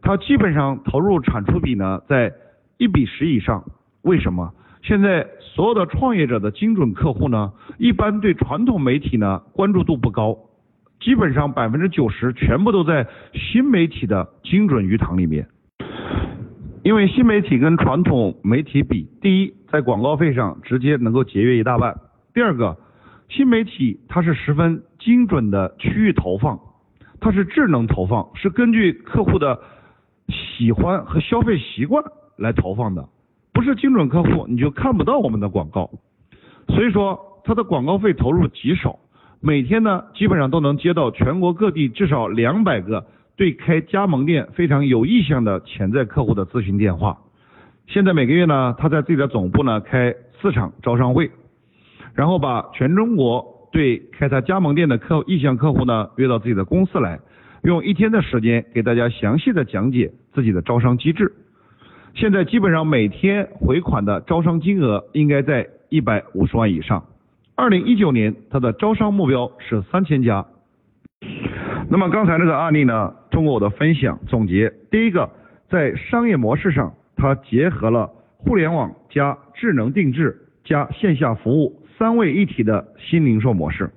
[0.00, 2.32] 他基本上投入产出比呢在。
[2.78, 3.64] 一比十以上，
[4.02, 4.52] 为什么？
[4.82, 10.36] 现在所有的创业者的精准客户呢，一般对传统媒体呢关注度不高，
[11.00, 15.48] 基本上百分之九十全部都在新媒体的精准鱼塘里面。
[16.86, 21.92] 因为新媒体跟传统媒体比，第一，在广告费上直接能够节约一大半；
[22.32, 22.76] 第二个，
[23.28, 26.56] 新媒体它是十分精准的区域投放，
[27.18, 29.58] 它是智能投放，是根据客户的
[30.28, 32.04] 喜欢和消费习惯。
[32.36, 33.08] 来投放的，
[33.52, 35.90] 不是精准客户，你就看不到我们的广告。
[36.68, 38.96] 所以说，它的广告费投入极少，
[39.40, 43.04] 每天呢，基本上都能接到全国各地至少两百个
[43.36, 47.18] 对开加盟店非常有意向的潜在客户的咨询电话。
[47.86, 51.30] 现在每个月呢，他在自己的总部呢开四场招商会，
[52.14, 57.20] 然后把全中国对开他加盟店的客意向客户呢约到自己的公司来，
[57.62, 61.32] 用一天的时间给大家详细的讲解自己的招商机制。
[62.14, 67.04] 现在基本上每天回款的招商金额应该在一百五十万以上。
[67.54, 70.46] 二零一九年，他的招商目标是三千家。
[71.88, 75.30] 那么刚才这个案例呢，通过我的分享总结，第一个，
[75.70, 83.88] 在商业模式上，它结合了互联网加智能定制加线下服务三位一体的新零售模式。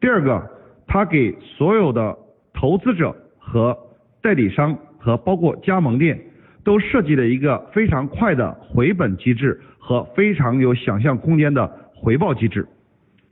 [0.00, 0.50] 第二个，
[0.88, 2.18] 它给所有的
[2.52, 3.78] 投资者和
[4.20, 6.20] 代理商和包括加盟店
[6.64, 12.66] 都设计了一个非常快的回本机制和非常有想象空间的回报机制。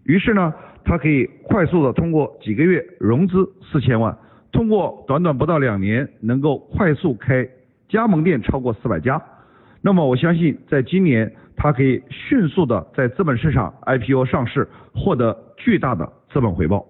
[0.04, 0.54] 于是呢。
[0.84, 4.16] 它可以快速的通过几个月融资四千万，
[4.50, 7.48] 通过短短不到两年能够快速开
[7.88, 9.22] 加盟店超过四百家。
[9.82, 16.84] 那么我相信，在今年它可以迅速的在资本市场 IPO 上市，获得巨大的资本回报。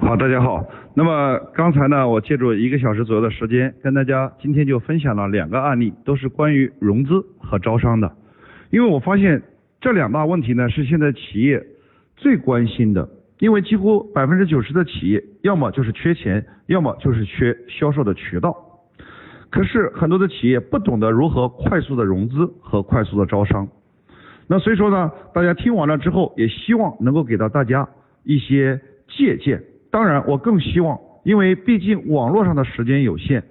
[0.00, 0.64] 好，大家好。
[0.94, 8.10] 那么刚才呢，我借助一个小时左右的时间，跟大家今天就分享了两个案例，都是关于融资和招商的。
[8.70, 9.42] 因为我发现
[9.80, 11.62] 这两大问题呢，是现在企业。
[12.22, 13.08] 最关心的，
[13.40, 18.56] 因为几乎百分之九十的企业，要么就是缺钱，要么就是缺销售的渠道。
[19.50, 23.66] 可是很多的企业不懂得如何快速的融资和快速的招商。
[24.46, 27.88] 那所以说呢，大家听完了之后，也希望能够给到大家
[28.22, 29.60] 一些借鉴。
[29.90, 33.42] 当然，我更希望，因为毕竟网络上的时间有限，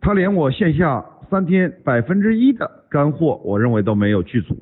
[0.00, 4.56] 他连我线下三天百分之一的干货，我认为都没有剧组。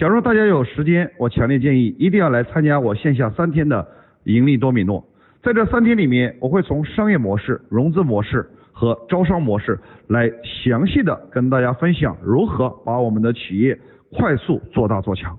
[0.00, 3.86] 假如大家有时间，我强烈建议一定要来参加我线下三天的
[4.24, 5.04] 盈利多米诺。
[5.42, 9.78] 在这三天里面，我会从商业模式、融资模式和招商模式
[10.08, 10.32] 来
[10.64, 13.78] 详细的跟大家分享如何把我们的企业
[14.10, 15.38] 快速做大做强。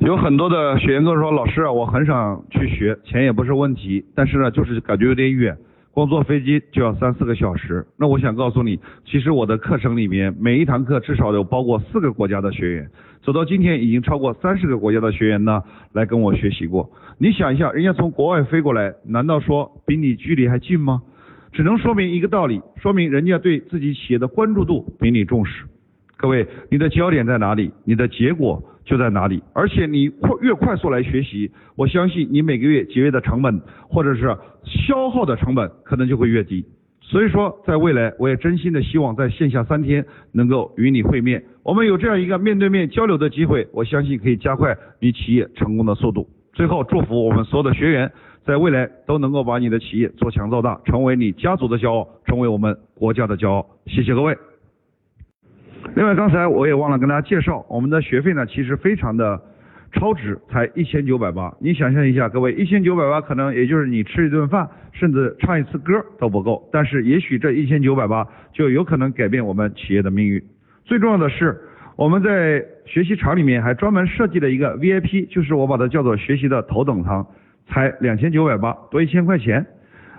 [0.00, 5.56] 有很多的学员跟我说，老师，我很想去学，钱也不是问题，但是呢，就是感觉有点远。
[5.92, 12.90] 光坐飞机就要三四个小时，那我想告诉你，其实我的课程里面每一堂课至少有包括四个国家的学员，
[13.22, 15.62] 走到今天已经超过三十个国家的学员呢
[15.92, 16.90] 来跟我学习过。
[17.18, 21.02] 你想一下，人家从国外飞过来，难道说比你距离还近吗？
[21.52, 25.66] 只能说明一个道理，说明人家对自己企业的关注度比你重视。
[26.16, 27.70] 各位，你的焦点在哪里？
[27.84, 29.42] 你的结果就在哪里。
[29.52, 36.64] 而且你快越快速来学习，我相信你每个月节约的成本或者是消耗的成本可能就会越低。
[37.00, 40.02] 所以说，在未来，我也真心的希望在线下三天
[40.32, 46.26] 能够与你会面，我们有这样一个面对面交流的机会，我相信可以加快你企业成功的速度。
[46.54, 48.10] 最后，祝福我们所有的学员
[48.46, 53.66] 在未来都能够把你的企业做强做大，成为你家族的骄傲，成为我们国家的骄傲。
[53.86, 54.34] 谢谢各位。
[55.94, 59.40] 另外，刚才我也忘了跟大家介绍，我们的学费呢，其实非常的
[59.92, 61.54] 超值，才一千九百八。
[61.60, 66.66] 你想象一下，各位一千九百八，可能也就是你吃一顿饭，甚至唱一次歌都不够。
[66.72, 70.42] 但是，也许这一千九百八就有可能改变我们企业的命运。
[70.84, 71.60] 最重要的是，
[71.96, 77.26] 我们在学习场里面还专门设计了一个 VIP，就是我把它叫做学习的头等舱，
[77.68, 79.66] 才两千九百八，多一千块钱。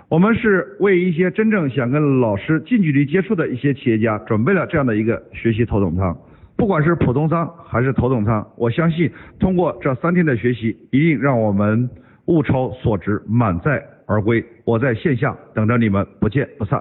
[0.08, 6.16] 我们是为一些真正想跟老师近距离接触的一些企业家准备了这样的一个学习头等舱，
[6.56, 11.88] 不管是普通舱还是头等舱，我相信通过这三天的学习，一定让我们
[12.26, 14.44] 物超所值，满载而归。
[14.64, 16.80] 我在线下等着你们，不见不散。